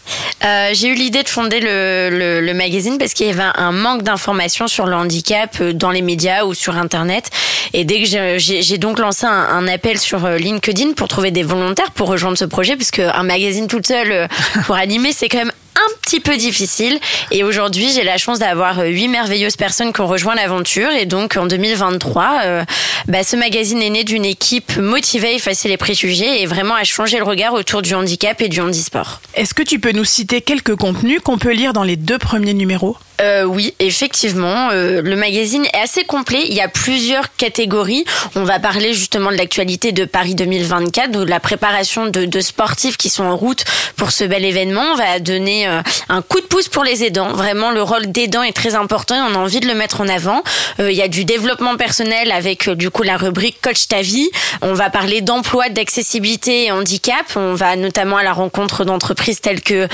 Euh, 0.44 0.70
j'ai 0.74 0.88
eu 0.88 0.94
l'idée 0.94 1.22
de 1.22 1.28
fonder 1.28 1.60
le, 1.60 2.10
le, 2.10 2.40
le 2.42 2.52
magazine 2.54 2.98
parce 2.98 3.14
qu'il 3.14 3.28
y 3.28 3.30
avait 3.30 3.50
un 3.54 3.72
manque 3.72 4.02
d'informations 4.02 4.68
sur 4.68 4.84
le 4.84 4.94
handicap 4.94 5.62
dans 5.62 5.90
les 5.90 6.02
médias 6.02 6.44
ou 6.44 6.52
sur 6.52 6.76
Internet. 6.76 7.30
Et 7.72 7.84
dès 7.84 8.00
que 8.02 8.06
j'ai- 8.06 8.38
j'ai 8.38 8.60
j'ai 8.60 8.76
donc 8.76 8.98
lancé 8.98 9.24
un, 9.24 9.30
un 9.30 9.66
appel 9.68 9.98
sur 9.98 10.28
LinkedIn 10.28 10.92
pour 10.92 11.08
trouver 11.08 11.30
des 11.30 11.42
volontaires 11.44 11.92
pour 11.92 12.08
rejoindre 12.08 12.36
ce 12.36 12.44
projet, 12.44 12.76
parce 12.76 12.90
qu'un 12.90 13.22
magazine 13.22 13.68
toute 13.68 13.86
seule 13.86 14.28
pour 14.66 14.74
animer, 14.76 15.12
c'est 15.12 15.30
quand 15.30 15.38
même 15.38 15.52
un 15.78 15.98
petit 16.02 16.20
peu 16.20 16.36
difficile. 16.36 16.98
Et 17.30 17.44
aujourd'hui, 17.44 17.90
j'ai 17.94 18.04
la 18.04 18.18
chance 18.18 18.38
d'avoir 18.38 18.80
euh, 18.80 18.86
huit 18.86 19.08
merveilleuses 19.08 19.56
personnes 19.56 19.92
qui 19.92 20.00
ont 20.00 20.06
rejoint 20.06 20.34
l'aventure. 20.34 20.90
Et 20.90 21.06
donc, 21.06 21.36
en 21.36 21.46
2023, 21.46 22.40
euh, 22.44 22.64
bah, 23.06 23.22
ce 23.22 23.36
magazine 23.36 23.80
est 23.82 23.90
né 23.90 24.04
d'une 24.04 24.24
équipe 24.24 24.76
motivée 24.76 25.28
à 25.28 25.32
effacer 25.32 25.68
les 25.68 25.76
préjugés 25.76 26.42
et 26.42 26.46
vraiment 26.46 26.74
à 26.74 26.84
changer 26.84 27.18
le 27.18 27.24
regard 27.24 27.54
autour 27.54 27.82
du 27.82 27.94
handicap 27.94 28.40
et 28.40 28.48
du 28.48 28.60
handisport. 28.60 29.20
Est-ce 29.34 29.54
que 29.54 29.62
tu 29.62 29.78
peux 29.78 29.92
nous 29.92 30.04
citer 30.04 30.40
quelques 30.40 30.76
contenus 30.76 31.20
qu'on 31.22 31.38
peut 31.38 31.52
lire 31.52 31.72
dans 31.72 31.84
les 31.84 31.96
deux 31.96 32.18
premiers 32.18 32.54
numéros? 32.54 32.96
Euh, 33.20 33.44
oui, 33.44 33.74
effectivement, 33.78 34.70
euh, 34.72 35.02
le 35.02 35.16
magazine 35.16 35.64
est 35.64 35.78
assez 35.78 36.04
complet. 36.04 36.44
Il 36.48 36.54
y 36.54 36.60
a 36.60 36.68
plusieurs 36.68 37.34
catégories. 37.36 38.04
On 38.36 38.44
va 38.44 38.58
parler 38.60 38.94
justement 38.94 39.30
de 39.30 39.36
l'actualité 39.36 39.92
de 39.92 40.04
Paris 40.04 40.34
2024, 40.34 41.10
de 41.10 41.24
la 41.24 41.40
préparation 41.40 42.06
de, 42.06 42.24
de 42.24 42.40
sportifs 42.40 42.96
qui 42.96 43.10
sont 43.10 43.24
en 43.24 43.36
route 43.36 43.64
pour 43.98 44.12
ce 44.12 44.24
bel 44.24 44.44
événement. 44.44 44.82
On 44.92 44.96
va 44.96 45.18
donner 45.18 45.68
euh, 45.68 45.82
un 46.08 46.22
coup 46.22 46.40
de 46.40 46.46
pouce 46.46 46.68
pour 46.68 46.84
les 46.84 47.04
aidants. 47.04 47.32
Vraiment, 47.32 47.70
le 47.70 47.82
rôle 47.82 48.06
d'aidant 48.06 48.42
est 48.42 48.52
très 48.52 48.74
important 48.74 49.14
et 49.16 49.32
on 49.32 49.34
a 49.34 49.38
envie 49.38 49.60
de 49.60 49.66
le 49.66 49.74
mettre 49.74 50.00
en 50.00 50.08
avant. 50.08 50.42
Euh, 50.80 50.90
il 50.90 50.96
y 50.96 51.02
a 51.02 51.08
du 51.08 51.24
développement 51.24 51.76
personnel 51.76 52.30
avec 52.30 52.68
euh, 52.68 52.74
du 52.74 52.90
coup 52.90 53.02
la 53.02 53.16
rubrique 53.16 53.60
Coach 53.60 53.88
ta 53.88 54.00
vie. 54.00 54.30
On 54.62 54.72
va 54.72 54.88
parler 54.88 55.20
d'emploi, 55.20 55.68
d'accessibilité 55.68 56.66
et 56.66 56.72
handicap. 56.72 57.26
On 57.34 57.54
va 57.54 57.76
notamment 57.76 58.16
à 58.16 58.22
la 58.22 58.32
rencontre 58.32 58.84
d'entreprises 58.84 59.40
telles 59.40 59.60
que 59.60 59.88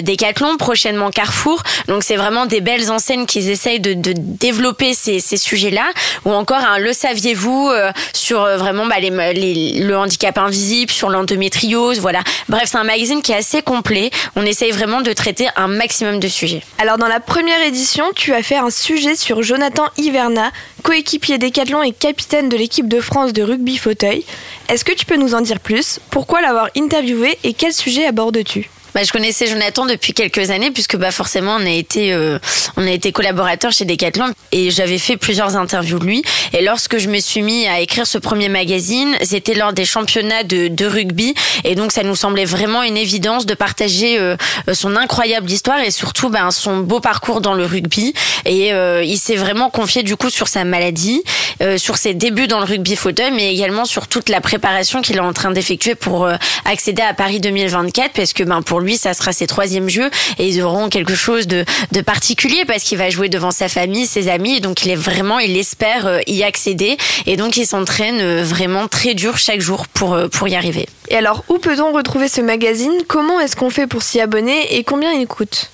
Decathlon, 0.00 0.56
prochainement 0.56 1.10
Carrefour. 1.10 1.62
Donc 1.88 2.02
c'est 2.02 2.16
vraiment 2.16 2.46
des 2.46 2.61
belles 2.62 2.90
enseignes 2.90 3.26
qui 3.26 3.38
essayent 3.50 3.80
de, 3.80 3.94
développer 3.94 4.94
ces, 4.94 5.20
sujets-là, 5.20 5.90
ou 6.24 6.30
encore 6.30 6.58
un 6.58 6.78
Le 6.78 6.92
saviez-vous 6.92 7.68
euh, 7.68 7.92
sur 8.12 8.42
euh, 8.42 8.56
vraiment 8.56 8.86
bah, 8.86 9.00
les, 9.00 9.80
le 9.80 9.96
handicap 9.96 10.38
invisible, 10.38 10.90
sur 10.90 11.10
l'endométriose, 11.10 12.00
voilà. 12.00 12.20
Bref, 12.48 12.64
c'est 12.66 12.78
un 12.78 12.84
magazine 12.84 13.22
qui 13.22 13.32
est 13.32 13.36
assez 13.36 13.62
complet. 13.62 14.10
On 14.36 14.44
essaye 14.46 14.70
vraiment 14.70 15.00
de 15.00 15.12
traiter 15.12 15.48
un 15.56 15.68
maximum 15.68 16.20
de 16.20 16.28
sujets. 16.28 16.62
Alors 16.78 16.98
dans 16.98 17.08
la 17.08 17.20
première 17.20 17.62
édition, 17.62 18.04
tu 18.14 18.32
as 18.32 18.42
fait 18.42 18.56
un 18.56 18.70
sujet 18.70 19.16
sur 19.16 19.42
Jonathan 19.42 19.86
Hiverna, 19.96 20.50
coéquipier 20.82 21.38
Décathlon 21.38 21.82
et 21.82 21.92
capitaine 21.92 22.48
de 22.48 22.56
l'équipe 22.56 22.88
de 22.88 23.00
France 23.00 23.32
de 23.32 23.42
rugby 23.42 23.76
fauteuil. 23.76 24.24
Est-ce 24.68 24.84
que 24.84 24.92
tu 24.92 25.06
peux 25.06 25.16
nous 25.16 25.34
en 25.34 25.40
dire 25.40 25.60
plus? 25.60 26.00
Pourquoi 26.10 26.40
l'avoir 26.40 26.68
interviewé 26.76 27.38
et 27.44 27.52
quel 27.52 27.72
sujet 27.72 28.06
abordes-tu? 28.06 28.70
Bah, 28.94 29.02
je 29.04 29.12
connaissais 29.12 29.46
Jonathan 29.46 29.86
depuis 29.86 30.12
quelques 30.12 30.50
années 30.50 30.70
puisque 30.70 30.96
bah 30.96 31.10
forcément 31.10 31.56
on 31.58 31.64
a 31.64 31.70
été 31.70 32.12
euh, 32.12 32.38
on 32.76 32.86
a 32.86 32.90
été 32.90 33.10
collaborateurs 33.10 33.72
chez 33.72 33.86
Decathlon 33.86 34.32
et 34.52 34.70
j'avais 34.70 34.98
fait 34.98 35.16
plusieurs 35.16 35.56
interviews 35.56 35.98
de 35.98 36.04
lui. 36.04 36.22
Et 36.52 36.62
lorsque 36.62 36.98
je 36.98 37.08
me 37.08 37.18
suis 37.18 37.40
mis 37.40 37.66
à 37.66 37.80
écrire 37.80 38.06
ce 38.06 38.18
premier 38.18 38.50
magazine 38.50 39.14
c'était 39.22 39.54
lors 39.54 39.72
des 39.72 39.86
championnats 39.86 40.42
de, 40.44 40.68
de 40.68 40.86
rugby 40.86 41.34
et 41.64 41.74
donc 41.74 41.90
ça 41.90 42.02
nous 42.02 42.16
semblait 42.16 42.44
vraiment 42.44 42.82
une 42.82 42.98
évidence 42.98 43.46
de 43.46 43.54
partager 43.54 44.18
euh, 44.18 44.36
son 44.74 44.96
incroyable 44.96 45.50
histoire 45.50 45.80
et 45.80 45.90
surtout 45.90 46.28
ben 46.28 46.50
son 46.50 46.78
beau 46.78 47.00
parcours 47.00 47.40
dans 47.40 47.54
le 47.54 47.64
rugby. 47.64 48.12
Et 48.44 48.74
euh, 48.74 49.02
il 49.02 49.18
s'est 49.18 49.36
vraiment 49.36 49.70
confié 49.70 50.02
du 50.02 50.16
coup 50.16 50.28
sur 50.28 50.48
sa 50.48 50.64
maladie 50.64 51.22
euh, 51.62 51.78
sur 51.78 51.96
ses 51.96 52.14
débuts 52.14 52.48
dans 52.48 52.58
le 52.58 52.64
rugby 52.64 52.96
fauteuil 52.96 53.30
mais 53.30 53.52
également 53.54 53.84
sur 53.84 54.08
toute 54.08 54.28
la 54.28 54.40
préparation 54.40 55.00
qu'il 55.00 55.16
est 55.16 55.20
en 55.20 55.32
train 55.32 55.50
d'effectuer 55.50 55.94
pour 55.94 56.24
euh, 56.24 56.34
accéder 56.64 57.02
à 57.02 57.14
Paris 57.14 57.40
2024 57.40 58.12
parce 58.12 58.32
que 58.32 58.42
ben 58.42 58.62
pour 58.62 58.80
lui 58.82 58.96
ça 58.96 59.14
sera 59.14 59.32
ses 59.32 59.46
troisième 59.46 59.88
jeux 59.88 60.10
et 60.38 60.48
ils 60.48 60.62
auront 60.62 60.88
quelque 60.88 61.14
chose 61.14 61.46
de, 61.46 61.64
de 61.92 62.00
particulier 62.00 62.64
parce 62.66 62.82
qu'il 62.82 62.98
va 62.98 63.10
jouer 63.10 63.28
devant 63.28 63.50
sa 63.50 63.68
famille, 63.68 64.06
ses 64.06 64.28
amis. 64.28 64.56
Et 64.56 64.60
donc 64.60 64.84
il 64.84 64.90
est 64.90 64.96
vraiment 64.96 65.38
il 65.38 65.56
espère 65.56 66.06
euh, 66.06 66.18
y 66.26 66.42
accéder. 66.42 66.96
Et 67.26 67.36
donc 67.36 67.56
il 67.56 67.66
s'entraîne 67.66 68.20
euh, 68.20 68.42
vraiment 68.44 68.88
très 68.88 69.14
dur 69.14 69.38
chaque 69.38 69.60
jour 69.60 69.86
pour 69.88 70.14
euh, 70.14 70.28
pour 70.28 70.48
y 70.48 70.54
arriver. 70.54 70.86
Et 71.08 71.16
alors, 71.16 71.44
où 71.48 71.58
peut-on 71.58 71.92
retrouver 71.92 72.28
ce 72.28 72.40
magazine? 72.40 72.92
Comment 73.06 73.38
est-ce 73.40 73.54
qu'on 73.54 73.68
fait 73.70 73.86
pour 73.86 74.02
s'y 74.02 74.20
abonner 74.20 74.76
et 74.76 74.82
combien 74.84 75.12
il 75.12 75.26
coûte? 75.26 75.70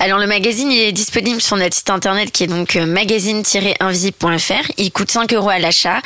Alors 0.00 0.18
le 0.18 0.26
magazine 0.26 0.70
il 0.70 0.80
est 0.80 0.92
disponible 0.92 1.40
sur 1.40 1.56
notre 1.56 1.74
site 1.74 1.90
internet 1.90 2.30
qui 2.30 2.44
est 2.44 2.46
donc 2.46 2.76
euh, 2.76 2.86
magazine-invisible.fr. 2.86 4.70
Il 4.76 4.92
coûte 4.92 5.10
5 5.10 5.32
euros 5.32 5.48
à 5.48 5.58
l'achat. 5.58 6.00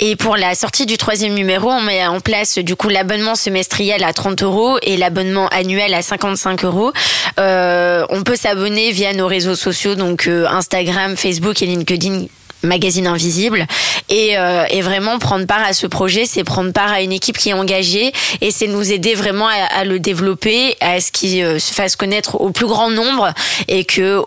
Et 0.00 0.16
pour 0.16 0.36
la 0.36 0.54
sortie 0.54 0.84
du 0.84 0.98
troisième 0.98 1.34
numéro, 1.34 1.70
on 1.70 1.80
met 1.80 2.06
en 2.06 2.20
place 2.20 2.58
du 2.58 2.76
coup 2.76 2.88
l'abonnement 2.88 3.34
semestriel 3.34 4.04
à 4.04 4.12
30 4.12 4.42
euros 4.42 4.78
et 4.82 4.96
l'abonnement 4.96 5.48
annuel 5.48 5.94
à 5.94 6.02
55 6.02 6.64
euros. 6.64 6.92
Euh, 7.40 8.04
on 8.10 8.22
peut 8.22 8.36
s'abonner 8.36 8.92
via 8.92 9.14
nos 9.14 9.26
réseaux 9.26 9.54
sociaux, 9.54 9.94
donc 9.94 10.26
euh, 10.28 10.46
Instagram, 10.46 11.16
Facebook 11.16 11.62
et 11.62 11.66
LinkedIn 11.66 12.26
magazine 12.62 13.06
invisible 13.06 13.66
et, 14.08 14.38
euh, 14.38 14.64
et 14.70 14.80
vraiment 14.82 15.18
prendre 15.18 15.46
part 15.46 15.62
à 15.62 15.72
ce 15.72 15.86
projet 15.86 16.24
c'est 16.26 16.44
prendre 16.44 16.72
part 16.72 16.92
à 16.92 17.02
une 17.02 17.12
équipe 17.12 17.38
qui 17.38 17.50
est 17.50 17.54
engagée 17.54 18.12
et 18.40 18.50
c'est 18.50 18.66
nous 18.66 18.92
aider 18.92 19.14
vraiment 19.14 19.48
à, 19.48 19.84
le 19.84 19.98
développer 19.98 20.76
à 20.80 21.00
ce 21.00 21.12
qu'il 21.12 21.42
euh, 21.42 21.58
se 21.58 21.72
fasse 21.72 21.96
connaître 21.96 22.40
au 22.40 22.50
plus 22.50 22.66
grand 22.66 22.90
nombre 22.90 23.32
et 23.68 23.84
que 23.84 24.22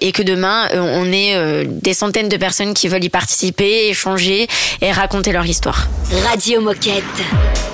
et 0.00 0.12
que 0.12 0.22
demain 0.22 0.68
euh, 0.72 0.80
on 0.80 1.12
ait 1.12 1.64
des 1.66 1.94
centaines 1.94 2.28
de 2.28 2.36
personnes 2.36 2.74
qui 2.74 2.88
veulent 2.88 3.04
y 3.04 3.08
participer 3.08 3.88
échanger 3.88 4.46
et 4.80 4.92
raconter 4.92 5.32
leur 5.32 5.46
histoire 5.46 5.88
Radio 6.24 6.60
Moquette. 6.60 7.73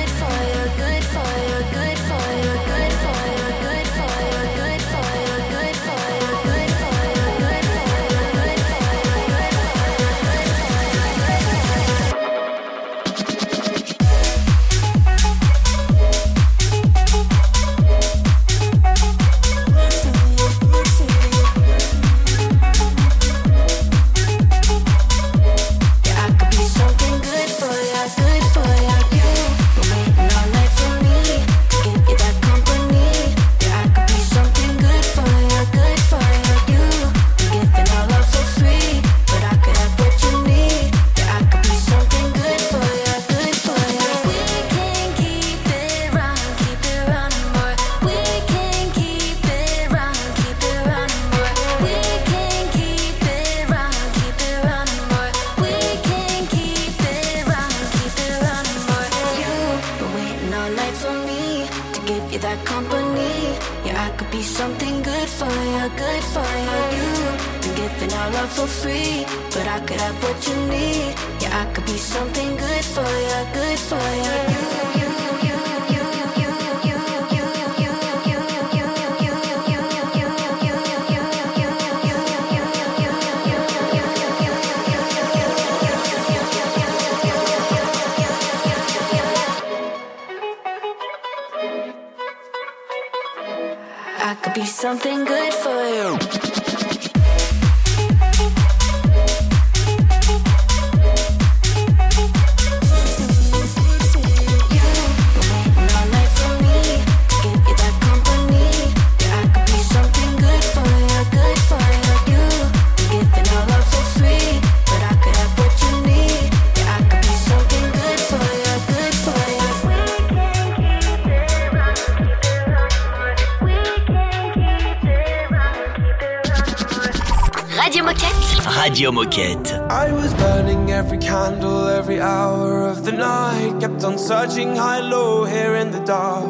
searching 134.41 134.75
high, 134.75 135.01
low, 135.01 135.45
here 135.45 135.75
in 135.75 135.91
the 135.91 135.99
dark. 135.99 136.43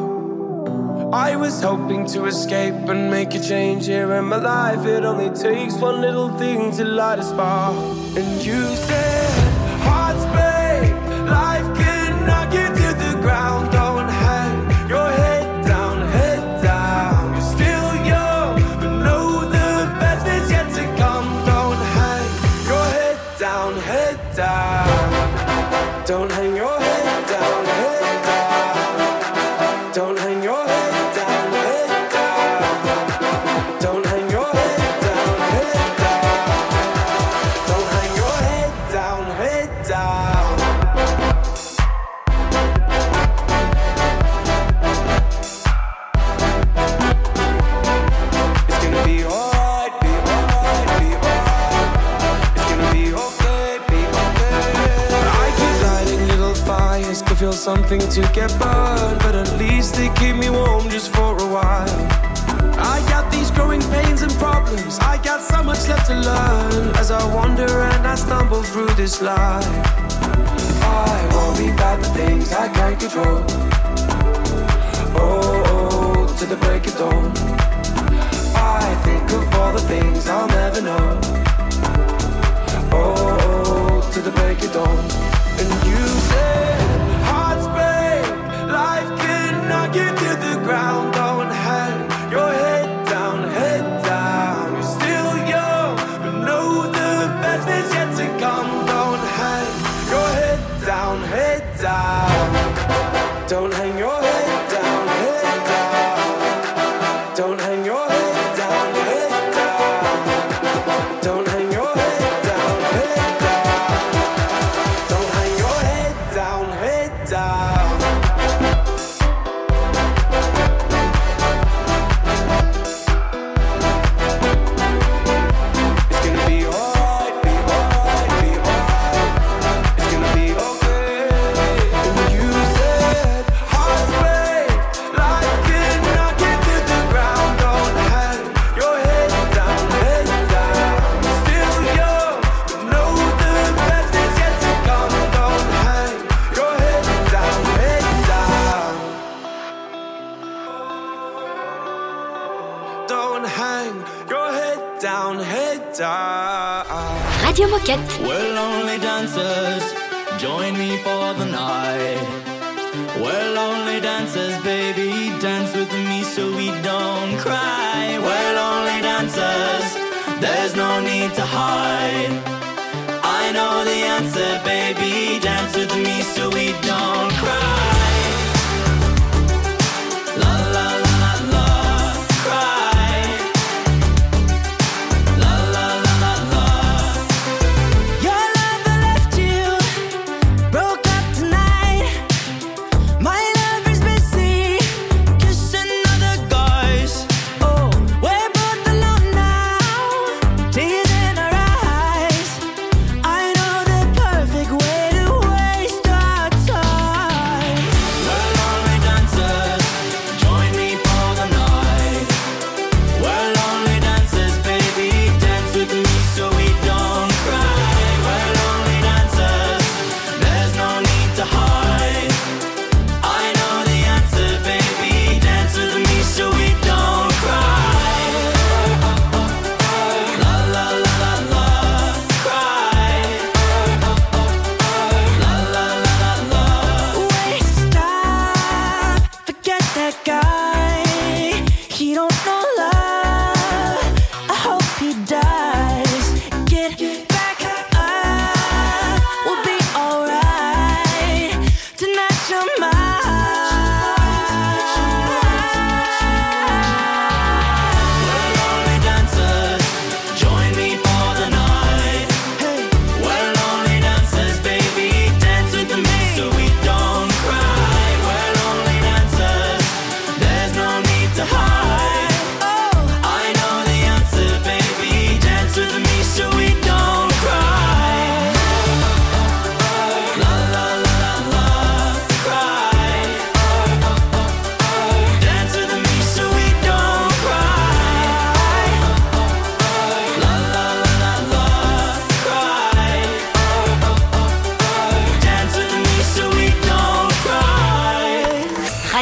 I 1.13 1.35
was 1.35 1.61
hoping 1.61 2.05
to 2.13 2.25
escape 2.25 2.87
and 2.87 3.11
make 3.11 3.35
a 3.35 3.39
change 3.41 3.87
here 3.87 4.13
in 4.13 4.25
my 4.25 4.37
life. 4.37 4.85
It 4.85 5.03
only 5.03 5.29
takes 5.29 5.75
one 5.75 5.99
little 5.99 6.29
thing 6.37 6.71
to 6.77 6.85
light 6.85 7.19
a 7.19 7.23
spark. 7.23 7.75
And 8.15 8.45
you 8.45 8.61
said, 8.87 9.20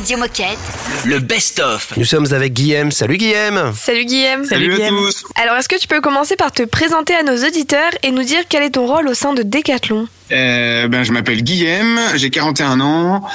Radio 0.09 0.25
Moquette. 0.25 0.57
Le 1.05 1.19
best-of. 1.19 1.95
Nous 1.95 2.03
sommes 2.03 2.25
avec 2.33 2.53
Guillaume. 2.53 2.89
Salut 2.89 3.17
Guillaume. 3.17 3.73
Salut 3.75 4.05
Guillaume. 4.05 4.43
Salut 4.43 4.71
Salut 4.71 4.73
à 4.73 4.89
Guillaume. 4.89 5.05
tous. 5.05 5.23
Alors, 5.35 5.55
est-ce 5.57 5.69
que 5.69 5.79
tu 5.79 5.87
peux 5.87 6.01
commencer 6.01 6.35
par 6.35 6.51
te 6.51 6.63
présenter 6.63 7.13
à 7.13 7.21
nos 7.21 7.35
auditeurs 7.45 7.91
et 8.01 8.09
nous 8.09 8.23
dire 8.23 8.39
quel 8.49 8.63
est 8.63 8.71
ton 8.71 8.87
rôle 8.87 9.07
au 9.07 9.13
sein 9.13 9.35
de 9.35 9.43
Decathlon? 9.43 10.07
Euh, 10.31 10.87
ben, 10.87 11.03
je 11.03 11.11
m'appelle 11.11 11.43
Guillaume, 11.43 11.99
j'ai 12.15 12.31
41 12.31 12.79
ans. 12.81 13.27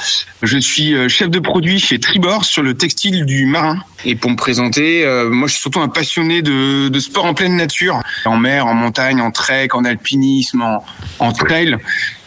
Je 0.43 0.57
suis 0.57 0.93
euh, 0.93 1.07
chef 1.07 1.29
de 1.29 1.39
produit 1.39 1.79
chez 1.79 1.97
Tribord 1.97 2.43
sur 2.43 2.61
le 2.61 2.73
textile 2.73 3.25
du 3.25 3.45
marin. 3.45 3.79
Et 4.03 4.15
pour 4.15 4.29
me 4.31 4.35
présenter, 4.35 5.05
euh, 5.05 5.29
moi 5.29 5.47
je 5.47 5.53
suis 5.53 5.61
surtout 5.61 5.79
un 5.79 5.87
passionné 5.87 6.41
de, 6.41 6.89
de 6.89 6.99
sport 6.99 7.23
en 7.23 7.33
pleine 7.33 7.55
nature, 7.55 8.01
en 8.25 8.35
mer, 8.35 8.67
en 8.67 8.73
montagne, 8.73 9.21
en 9.21 9.31
trek, 9.31 9.69
en 9.71 9.85
alpinisme, 9.85 10.61
en, 10.61 10.85
en 11.19 11.31
trail. 11.31 11.77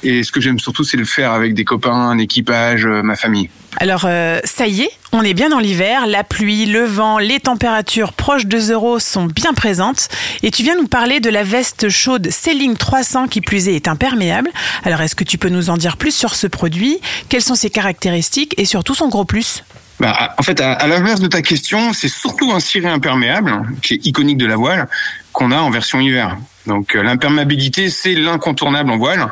Et 0.03 0.23
ce 0.23 0.33
que 0.33 0.41
j'aime 0.41 0.59
surtout, 0.59 0.85
c'est 0.85 0.97
le 0.97 1.05
faire 1.05 1.33
avec 1.33 1.53
des 1.53 1.65
copains, 1.65 1.93
un 1.93 2.17
équipage, 2.17 2.87
ma 2.87 3.15
famille. 3.15 3.51
Alors, 3.77 4.03
euh, 4.05 4.41
ça 4.45 4.67
y 4.67 4.83
est, 4.83 4.91
on 5.13 5.23
est 5.23 5.35
bien 5.35 5.51
dans 5.51 5.59
l'hiver. 5.59 6.07
La 6.07 6.25
pluie, 6.25 6.67
le 6.67 6.85
vent, 6.85 7.19
les 7.19 7.39
températures 7.39 8.13
proches 8.13 8.47
de 8.47 8.59
zéro 8.59 8.99
sont 8.99 9.27
bien 9.27 9.53
présentes. 9.55 10.09
Et 10.43 10.51
tu 10.51 10.63
viens 10.63 10.75
nous 10.77 10.89
parler 10.89 11.21
de 11.21 11.31
la 11.31 11.45
veste 11.45 11.89
chaude 11.89 12.29
Céline 12.31 12.77
300 12.77 13.29
qui 13.29 13.41
plus 13.41 13.69
est 13.69 13.79
est 13.79 13.89
imperméable. 13.89 14.51
Alors, 14.85 15.01
est-ce 15.03 15.15
que 15.15 15.25
tu 15.25 15.39
peux 15.39 15.49
nous 15.49 15.71
en 15.71 15.77
dire 15.77 15.97
plus 15.97 16.15
sur 16.15 16.35
ce 16.35 16.47
produit? 16.47 16.99
Quelles 17.29 17.43
sont 17.43 17.55
ses 17.55 17.71
caractéristiques 17.71 18.55
et 18.59 18.65
surtout 18.65 18.95
son 18.95 19.09
gros 19.09 19.25
plus? 19.25 19.63
Bah, 20.01 20.35
en 20.39 20.43
fait, 20.43 20.61
à, 20.61 20.73
à 20.73 20.87
l'inverse 20.87 21.21
de 21.21 21.29
ta 21.29 21.43
question, 21.43 21.93
c'est 21.93 22.09
surtout 22.09 22.53
un 22.53 22.61
ciré 22.61 22.89
imperméable, 22.89 23.63
qui 23.83 23.95
est 23.95 24.07
iconique 24.07 24.39
de 24.39 24.47
la 24.47 24.57
voile, 24.57 24.89
qu'on 25.33 25.51
a 25.51 25.59
en 25.59 25.71
version 25.71 26.01
hiver. 26.01 26.37
Donc 26.69 26.95
euh, 26.95 27.03
l'imperméabilité, 27.03 27.91
c'est 27.91 28.15
l'incontournable 28.15 28.91
en 28.91 28.99
voile. 28.99 29.27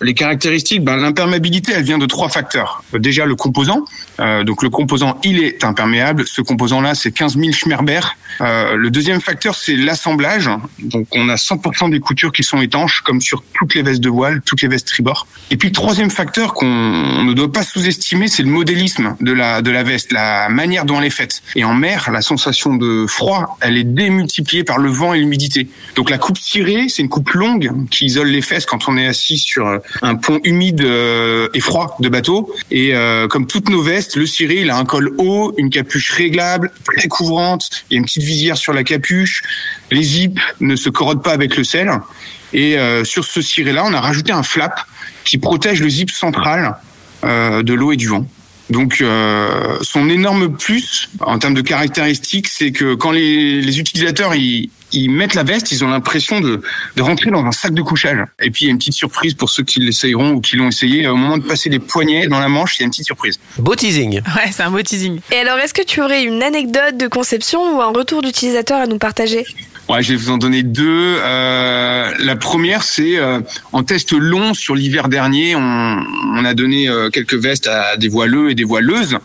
Les 0.00 0.14
caractéristiques, 0.14 0.84
ben, 0.84 0.96
l'imperméabilité, 0.96 1.72
elle 1.74 1.82
vient 1.82 1.98
de 1.98 2.06
trois 2.06 2.28
facteurs. 2.28 2.84
Euh, 2.94 2.98
Déjà 2.98 3.24
le 3.24 3.34
composant. 3.34 3.84
Euh, 4.20 4.44
donc 4.44 4.62
le 4.62 4.68
composant, 4.68 5.18
il 5.24 5.42
est 5.42 5.64
imperméable. 5.64 6.24
Ce 6.26 6.42
composant-là, 6.42 6.94
c'est 6.94 7.10
15 7.10 7.38
000 7.38 7.52
Schmerber. 7.52 8.00
Euh, 8.42 8.76
le 8.76 8.90
deuxième 8.90 9.20
facteur, 9.20 9.54
c'est 9.54 9.76
l'assemblage. 9.76 10.50
Donc 10.78 11.06
on 11.12 11.28
a 11.30 11.36
100% 11.36 11.90
des 11.90 12.00
coutures 12.00 12.32
qui 12.32 12.44
sont 12.44 12.60
étanches, 12.60 13.00
comme 13.00 13.20
sur 13.20 13.42
toutes 13.54 13.74
les 13.74 13.82
vestes 13.82 14.02
de 14.02 14.10
voile, 14.10 14.42
toutes 14.44 14.60
les 14.60 14.68
vestes 14.68 14.86
tribord. 14.86 15.26
Et 15.50 15.56
puis 15.56 15.68
le 15.68 15.74
troisième 15.74 16.10
facteur 16.10 16.52
qu'on 16.52 16.66
on 16.66 17.24
ne 17.24 17.32
doit 17.32 17.50
pas 17.50 17.62
sous-estimer, 17.62 18.28
c'est 18.28 18.42
le 18.42 18.50
modélisme 18.50 19.16
de 19.20 19.32
la 19.32 19.62
de 19.62 19.70
la 19.70 19.82
veste, 19.82 20.12
la 20.12 20.48
manière 20.50 20.84
dont 20.84 21.00
elle 21.00 21.06
est 21.06 21.10
faite. 21.10 21.42
Et 21.56 21.64
en 21.64 21.74
mer, 21.74 22.10
la 22.12 22.20
sensation 22.20 22.76
de 22.76 23.06
froid, 23.06 23.56
elle 23.62 23.78
est 23.78 23.84
démultipliée 23.84 24.64
par 24.64 24.78
le 24.78 24.90
vent 24.90 25.14
et 25.14 25.18
l'humidité. 25.18 25.68
Donc 25.96 26.10
la 26.10 26.18
coupe 26.18 26.38
c'est 26.88 27.02
une 27.02 27.08
coupe 27.08 27.30
longue 27.30 27.72
qui 27.90 28.06
isole 28.06 28.28
les 28.28 28.42
fesses 28.42 28.66
quand 28.66 28.88
on 28.88 28.96
est 28.96 29.06
assis 29.06 29.38
sur 29.38 29.66
euh, 29.66 29.78
un 30.02 30.16
pont 30.16 30.40
humide 30.44 30.80
euh, 30.80 31.48
et 31.54 31.60
froid 31.60 31.96
de 32.00 32.08
bateau. 32.08 32.52
Et 32.70 32.94
euh, 32.94 33.28
comme 33.28 33.46
toutes 33.46 33.68
nos 33.68 33.82
vestes, 33.82 34.16
le 34.16 34.26
ciré, 34.26 34.60
il 34.62 34.70
a 34.70 34.76
un 34.76 34.84
col 34.84 35.14
haut, 35.18 35.54
une 35.56 35.70
capuche 35.70 36.10
réglable, 36.12 36.70
très 36.96 37.08
couvrante. 37.08 37.68
Il 37.90 37.94
y 37.94 37.96
a 37.96 37.98
une 37.98 38.04
petite 38.04 38.22
visière 38.22 38.56
sur 38.56 38.72
la 38.72 38.84
capuche. 38.84 39.42
Les 39.90 40.02
zips 40.02 40.38
ne 40.60 40.76
se 40.76 40.90
corrodent 40.90 41.22
pas 41.22 41.32
avec 41.32 41.56
le 41.56 41.64
sel. 41.64 41.90
Et 42.52 42.78
sur 43.04 43.26
ce 43.26 43.42
ciré-là, 43.42 43.84
on 43.84 43.92
a 43.92 44.00
rajouté 44.00 44.32
un 44.32 44.42
flap 44.42 44.80
qui 45.24 45.36
protège 45.36 45.82
le 45.82 45.88
zip 45.90 46.10
central 46.10 46.76
de 47.22 47.74
l'eau 47.74 47.92
et 47.92 47.96
du 47.96 48.08
vent. 48.08 48.26
Donc, 48.70 49.04
son 49.82 50.08
énorme 50.08 50.56
plus 50.56 51.10
en 51.20 51.38
termes 51.38 51.52
de 51.52 51.60
caractéristiques, 51.60 52.48
c'est 52.48 52.72
que 52.72 52.94
quand 52.94 53.10
les, 53.10 53.60
les 53.60 53.80
utilisateurs 53.80 54.34
ils, 54.34 54.70
ils 54.92 55.10
mettent 55.10 55.34
la 55.34 55.42
veste, 55.42 55.70
ils 55.72 55.84
ont 55.84 55.88
l'impression 55.88 56.40
de, 56.40 56.62
de 56.96 57.02
rentrer 57.02 57.30
dans 57.30 57.44
un 57.44 57.52
sac 57.52 57.72
de 57.74 57.82
couchage. 57.82 58.18
Et 58.42 58.50
puis, 58.50 58.64
il 58.64 58.68
y 58.68 58.70
a 58.70 58.72
une 58.72 58.78
petite 58.78 58.94
surprise 58.94 59.34
pour 59.34 59.50
ceux 59.50 59.62
qui 59.62 59.80
l'essayeront 59.80 60.32
ou 60.32 60.40
qui 60.40 60.56
l'ont 60.56 60.68
essayé. 60.68 61.06
Au 61.06 61.16
moment 61.16 61.38
de 61.38 61.44
passer 61.44 61.68
les 61.68 61.78
poignets 61.78 62.26
dans 62.26 62.40
la 62.40 62.48
manche, 62.48 62.78
il 62.78 62.80
y 62.80 62.82
a 62.82 62.86
une 62.86 62.90
petite 62.90 63.06
surprise. 63.06 63.38
Beau 63.58 63.74
teasing. 63.74 64.20
Ouais, 64.36 64.50
c'est 64.52 64.62
un 64.62 64.70
beau 64.70 64.82
teasing. 64.82 65.20
Et 65.32 65.36
alors, 65.36 65.58
est-ce 65.58 65.74
que 65.74 65.82
tu 65.82 66.00
aurais 66.00 66.24
une 66.24 66.42
anecdote 66.42 66.96
de 66.96 67.06
conception 67.06 67.76
ou 67.76 67.80
un 67.80 67.92
retour 67.92 68.22
d'utilisateur 68.22 68.80
à 68.80 68.86
nous 68.86 68.98
partager? 68.98 69.44
Ouais, 69.88 70.02
je 70.02 70.10
vais 70.12 70.16
vous 70.16 70.30
en 70.30 70.36
donner 70.36 70.62
deux. 70.62 71.16
Euh, 71.18 72.12
la 72.18 72.36
première, 72.36 72.82
c'est 72.82 73.18
euh, 73.18 73.40
en 73.72 73.82
test 73.82 74.12
long 74.12 74.52
sur 74.52 74.74
l'hiver 74.74 75.08
dernier, 75.08 75.56
on, 75.56 75.98
on 76.34 76.44
a 76.44 76.52
donné 76.52 76.90
euh, 76.90 77.08
quelques 77.08 77.34
vestes 77.34 77.68
à 77.68 77.96
des 77.96 78.08
voileux 78.08 78.50
et 78.50 78.54
des 78.54 78.64
voileuses, 78.64 79.18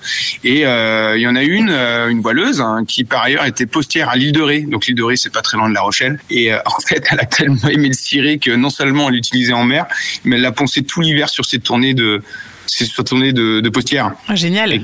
et 0.46 0.66
euh, 0.66 1.18
il 1.18 1.22
y 1.22 1.28
en 1.28 1.36
a 1.36 1.44
une, 1.44 1.70
euh, 1.70 2.08
une 2.08 2.22
voileuse, 2.22 2.62
hein, 2.62 2.86
qui 2.88 3.04
par 3.04 3.24
ailleurs 3.24 3.46
était 3.46 3.66
postière 3.66 4.08
à 4.08 4.16
l'île 4.16 4.32
de 4.32 4.42
Ré. 4.42 4.62
Donc 4.62 4.86
l'île 4.86 4.96
de 4.96 5.04
Ré, 5.04 5.18
c'est 5.18 5.34
pas 5.34 5.42
très 5.42 5.58
loin 5.58 5.68
de 5.68 5.74
La 5.74 5.82
Rochelle. 5.82 6.20
Et 6.30 6.54
euh, 6.54 6.58
en 6.66 6.80
fait, 6.80 7.04
elle 7.12 7.20
a 7.20 7.26
tellement 7.26 7.68
aimé 7.68 7.90
le 7.90 7.94
ciré 7.94 8.38
que 8.38 8.52
non 8.52 8.70
seulement 8.70 9.10
elle 9.10 9.16
l'utilisait 9.16 9.54
en 9.54 9.66
mer, 9.66 9.86
mais 10.24 10.38
elle 10.38 10.44
l'a 10.44 10.54
poncé 10.54 10.84
tout 10.84 11.02
l'hiver 11.02 11.28
sur 11.28 11.46
ses 11.46 11.60
tournées 11.60 11.94
de 11.94 12.22
ses 12.68 12.88
tournées 12.88 13.34
de, 13.34 13.60
de 13.60 13.70
postière. 13.70 14.14
Ah, 14.30 14.36
génial. 14.36 14.80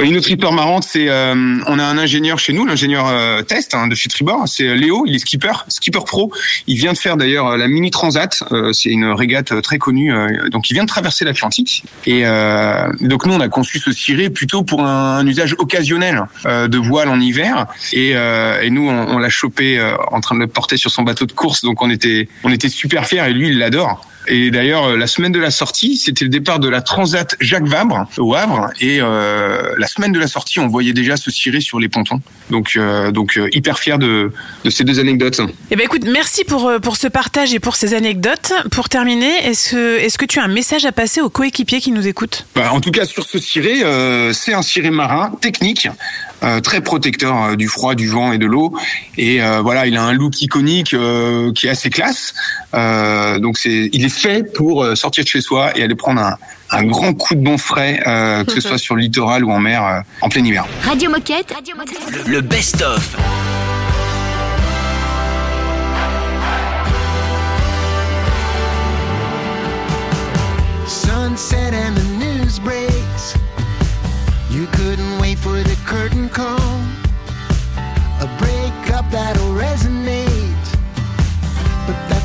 Une 0.00 0.16
autre 0.16 0.30
histoire 0.30 0.52
marrante, 0.52 0.84
c'est 0.84 1.08
euh, 1.08 1.34
on 1.66 1.78
a 1.78 1.84
un 1.84 1.98
ingénieur 1.98 2.38
chez 2.38 2.52
nous, 2.52 2.64
l'ingénieur 2.64 3.08
euh, 3.08 3.42
test 3.42 3.74
hein, 3.74 3.88
de 3.88 3.96
chez 3.96 4.08
Tribord, 4.08 4.44
c'est 4.46 4.76
Léo, 4.76 5.04
il 5.06 5.16
est 5.16 5.18
skipper, 5.18 5.52
skipper 5.66 5.98
pro. 6.06 6.32
Il 6.68 6.76
vient 6.76 6.92
de 6.92 6.98
faire 6.98 7.16
d'ailleurs 7.16 7.56
la 7.56 7.66
mini 7.66 7.90
transat, 7.90 8.44
euh, 8.52 8.72
c'est 8.72 8.90
une 8.90 9.06
régate 9.06 9.50
euh, 9.50 9.60
très 9.60 9.78
connue. 9.78 10.14
euh, 10.14 10.48
donc 10.50 10.70
il 10.70 10.74
vient 10.74 10.84
de 10.84 10.88
traverser 10.88 11.24
l'Atlantique. 11.24 11.84
Et 12.06 12.24
euh, 12.24 12.88
donc 13.00 13.26
nous 13.26 13.34
on 13.34 13.40
a 13.40 13.48
conçu 13.48 13.80
ce 13.80 13.90
ciré 13.90 14.30
plutôt 14.30 14.62
pour 14.62 14.84
un, 14.84 15.26
usage 15.26 15.56
occasionnel 15.58 16.22
euh, 16.46 16.68
de 16.68 16.78
voile 16.78 17.08
en 17.08 17.18
hiver. 17.18 17.66
Et, 17.92 18.12
euh, 18.14 18.60
et 18.62 18.70
nous 18.70 18.88
on, 18.88 19.16
on 19.16 19.18
l'a 19.18 19.30
chopé 19.30 19.80
euh, 19.80 19.96
en 20.12 20.20
train 20.20 20.36
de 20.36 20.40
le 20.40 20.46
porter 20.46 20.76
sur 20.76 20.92
son 20.92 21.02
bateau 21.02 21.26
de 21.26 21.32
course, 21.32 21.62
donc 21.62 21.82
on 21.82 21.90
était 21.90 22.28
on 22.44 22.52
était 22.52 22.68
super 22.68 23.06
fiers 23.06 23.24
et 23.28 23.32
lui 23.32 23.48
il 23.48 23.58
l'adore. 23.58 24.06
Et 24.28 24.50
d'ailleurs, 24.50 24.84
euh, 24.84 24.96
la 24.96 25.06
semaine 25.06 25.32
de 25.32 25.40
la 25.40 25.50
sortie, 25.50 25.96
c'était 25.96 26.24
le 26.24 26.30
départ 26.30 26.58
de 26.58 26.68
la 26.68 26.82
Transat 26.82 27.36
Jacques 27.40 27.66
Vabre 27.66 28.06
au 28.18 28.34
Havre. 28.34 28.70
Et 28.80 28.98
euh, 29.00 29.74
la 29.78 29.86
semaine 29.86 30.12
de 30.12 30.18
la 30.18 30.28
sortie, 30.28 30.60
on 30.60 30.68
voyait 30.68 30.92
déjà 30.92 31.16
se 31.16 31.30
cirer 31.30 31.60
sur 31.60 31.80
les 31.80 31.88
pontons. 31.88 32.20
Donc, 32.50 32.74
euh, 32.76 33.10
donc 33.10 33.38
hyper 33.52 33.78
fier 33.78 33.98
de, 33.98 34.32
de 34.64 34.70
ces 34.70 34.84
deux 34.84 35.00
anecdotes. 35.00 35.40
Eh 35.70 35.76
ben 35.76 35.84
écoute, 35.84 36.04
merci 36.06 36.44
pour, 36.44 36.70
pour 36.82 36.96
ce 36.96 37.08
partage 37.08 37.54
et 37.54 37.60
pour 37.60 37.76
ces 37.76 37.94
anecdotes. 37.94 38.52
Pour 38.70 38.88
terminer, 38.88 39.46
est-ce 39.46 39.72
que, 39.72 39.98
est-ce 39.98 40.18
que 40.18 40.24
tu 40.24 40.38
as 40.38 40.44
un 40.44 40.48
message 40.48 40.84
à 40.84 40.92
passer 40.92 41.20
aux 41.20 41.30
coéquipiers 41.30 41.80
qui 41.80 41.92
nous 41.92 42.06
écoutent? 42.06 42.46
Bah, 42.54 42.72
en 42.72 42.80
tout 42.80 42.90
cas, 42.90 43.04
sur 43.04 43.24
ce 43.24 43.38
ciré, 43.38 43.82
euh, 43.82 44.32
c'est 44.32 44.54
un 44.54 44.62
ciré 44.62 44.90
marin 44.90 45.32
technique. 45.40 45.88
Euh, 46.42 46.60
très 46.60 46.80
protecteur 46.80 47.42
euh, 47.42 47.56
du 47.56 47.68
froid, 47.68 47.94
du 47.94 48.08
vent 48.08 48.32
et 48.32 48.38
de 48.38 48.46
l'eau. 48.46 48.76
Et 49.16 49.42
euh, 49.42 49.60
voilà, 49.60 49.86
il 49.86 49.96
a 49.96 50.02
un 50.02 50.12
look 50.12 50.40
iconique 50.40 50.94
euh, 50.94 51.52
qui 51.52 51.66
est 51.66 51.70
assez 51.70 51.90
classe. 51.90 52.34
Euh, 52.74 53.38
donc 53.38 53.58
c'est, 53.58 53.90
il 53.92 54.04
est 54.04 54.08
fait 54.08 54.52
pour 54.54 54.86
sortir 54.96 55.24
de 55.24 55.28
chez 55.28 55.40
soi 55.40 55.76
et 55.76 55.82
aller 55.82 55.94
prendre 55.94 56.20
un, 56.20 56.36
un 56.70 56.84
grand 56.84 57.12
coup 57.14 57.34
de 57.34 57.42
bon 57.42 57.58
frais, 57.58 58.00
euh, 58.06 58.44
que 58.44 58.52
ce 58.52 58.60
soit 58.68 58.78
sur 58.78 58.94
le 58.94 59.02
littoral 59.02 59.44
ou 59.44 59.50
en 59.50 59.58
mer, 59.60 59.84
euh, 59.84 60.00
en 60.20 60.28
plein 60.28 60.44
hiver. 60.44 60.66
Radio 60.84 61.10
Moquette. 61.10 61.54
Le 62.26 62.40
best-of. 62.40 63.16
Sunset 70.86 71.74
and 71.74 71.96
the 71.96 72.17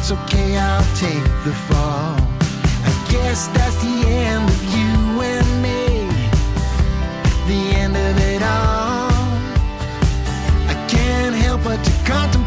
That's 0.05 0.21
okay, 0.23 0.57
I'll 0.57 0.83
take 0.97 1.23
the 1.45 1.53
fall. 1.69 2.17
I 2.83 3.07
guess 3.09 3.47
that's 3.47 3.77
the 3.81 4.05
end 4.05 4.49
of 4.49 4.63
you 4.75 5.21
and 5.31 5.61
me. 5.63 6.09
The 7.47 7.77
end 7.79 7.95
of 7.95 8.17
it 8.19 8.41
all. 8.41 9.13
I 10.67 10.75
can't 10.89 11.33
help 11.33 11.63
but 11.63 11.81
to 11.85 11.91
contemplate 12.03 12.42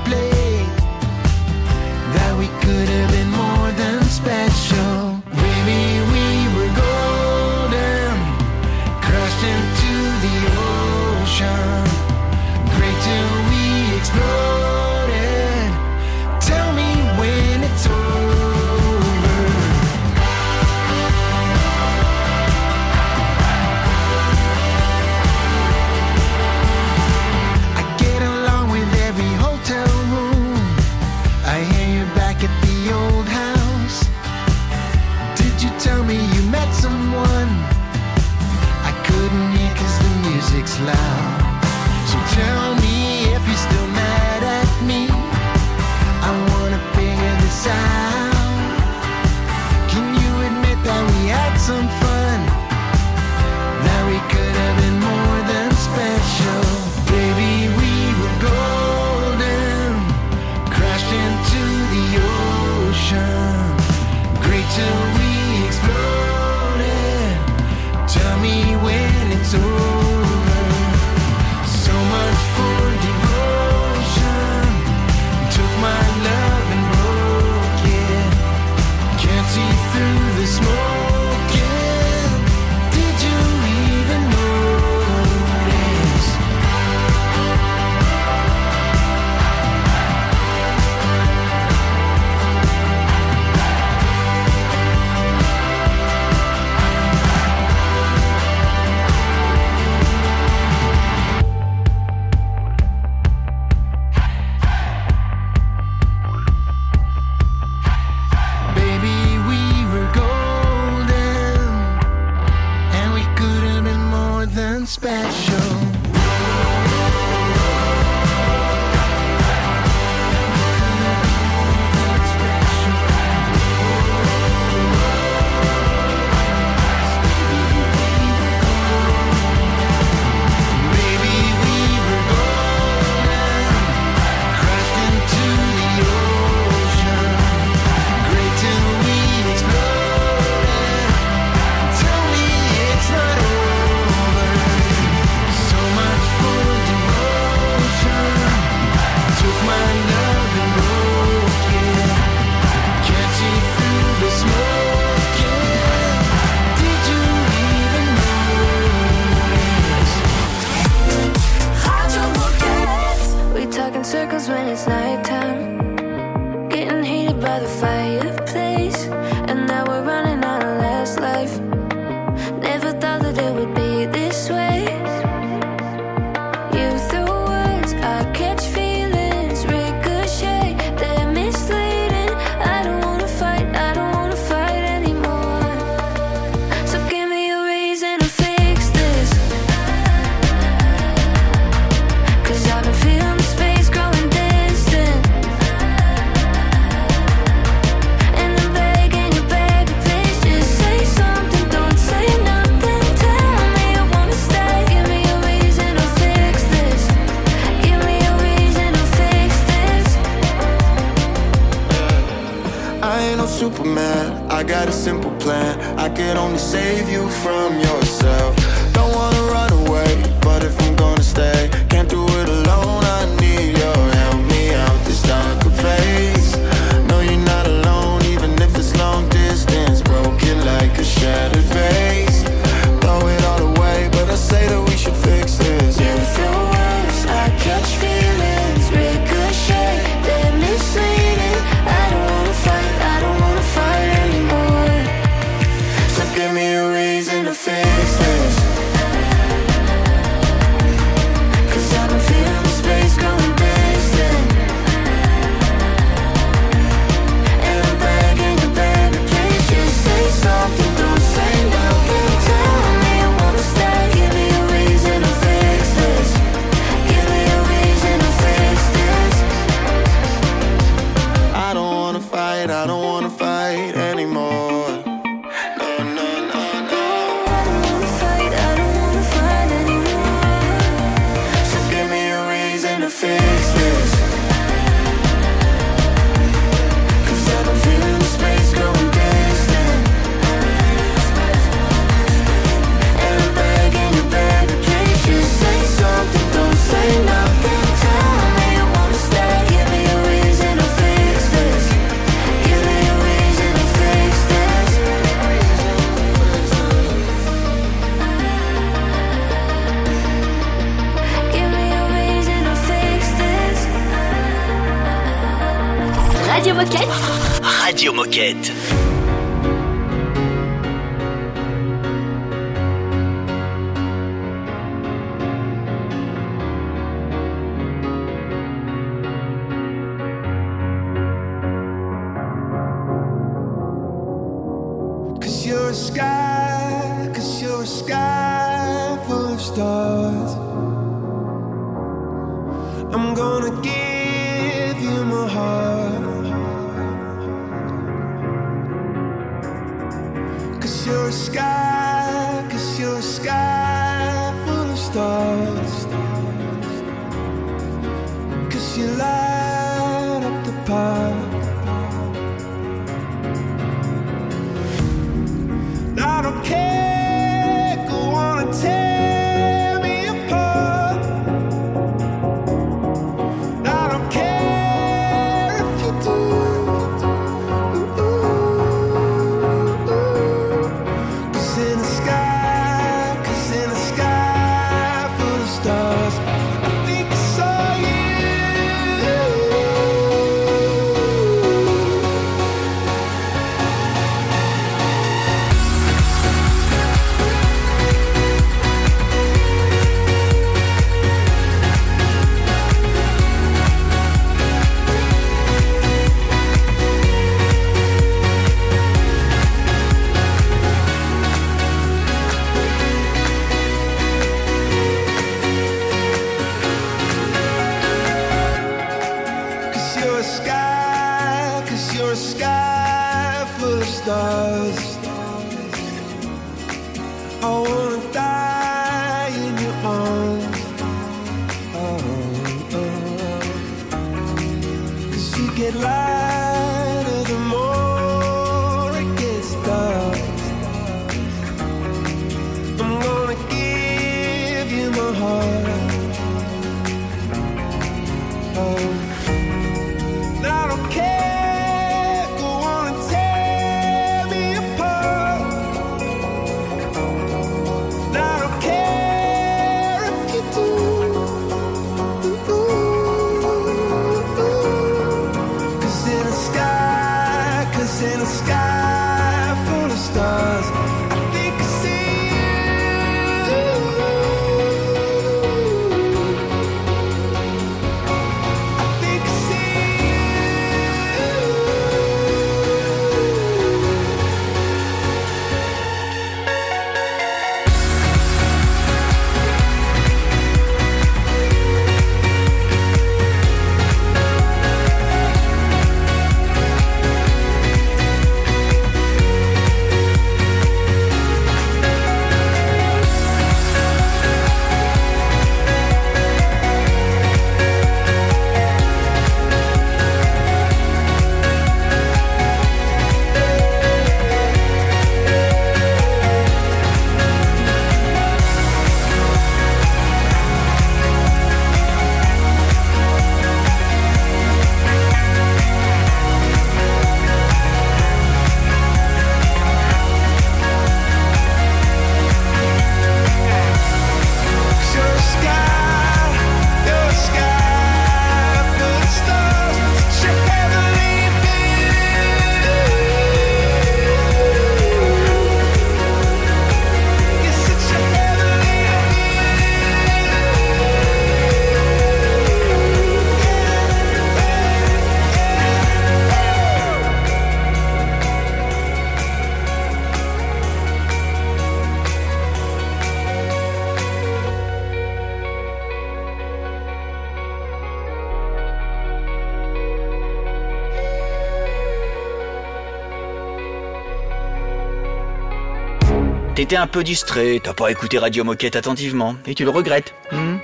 T'étais 576.86 577.02
un 577.02 577.08
peu 577.08 577.24
distrait, 577.24 577.80
t'as 577.82 577.94
pas 577.94 578.12
écouté 578.12 578.38
Radio 578.38 578.62
Moquette 578.62 578.94
attentivement, 578.94 579.56
et 579.66 579.74
tu 579.74 579.82
le 579.82 579.90
regrettes. 579.90 580.34
hmm 580.52 580.76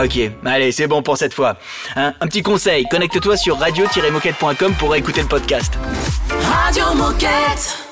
Ok, 0.00 0.30
allez, 0.44 0.70
c'est 0.70 0.86
bon 0.86 1.02
pour 1.02 1.16
cette 1.16 1.34
fois. 1.34 1.56
Hein, 1.96 2.14
un 2.20 2.26
petit 2.28 2.44
conseil, 2.44 2.84
connecte-toi 2.84 3.36
sur 3.36 3.58
radio-moquette.com 3.58 4.74
pour 4.74 4.94
écouter 4.94 5.22
le 5.22 5.26
podcast. 5.26 5.76
Radio 6.30 6.94
Moquette. 6.94 7.83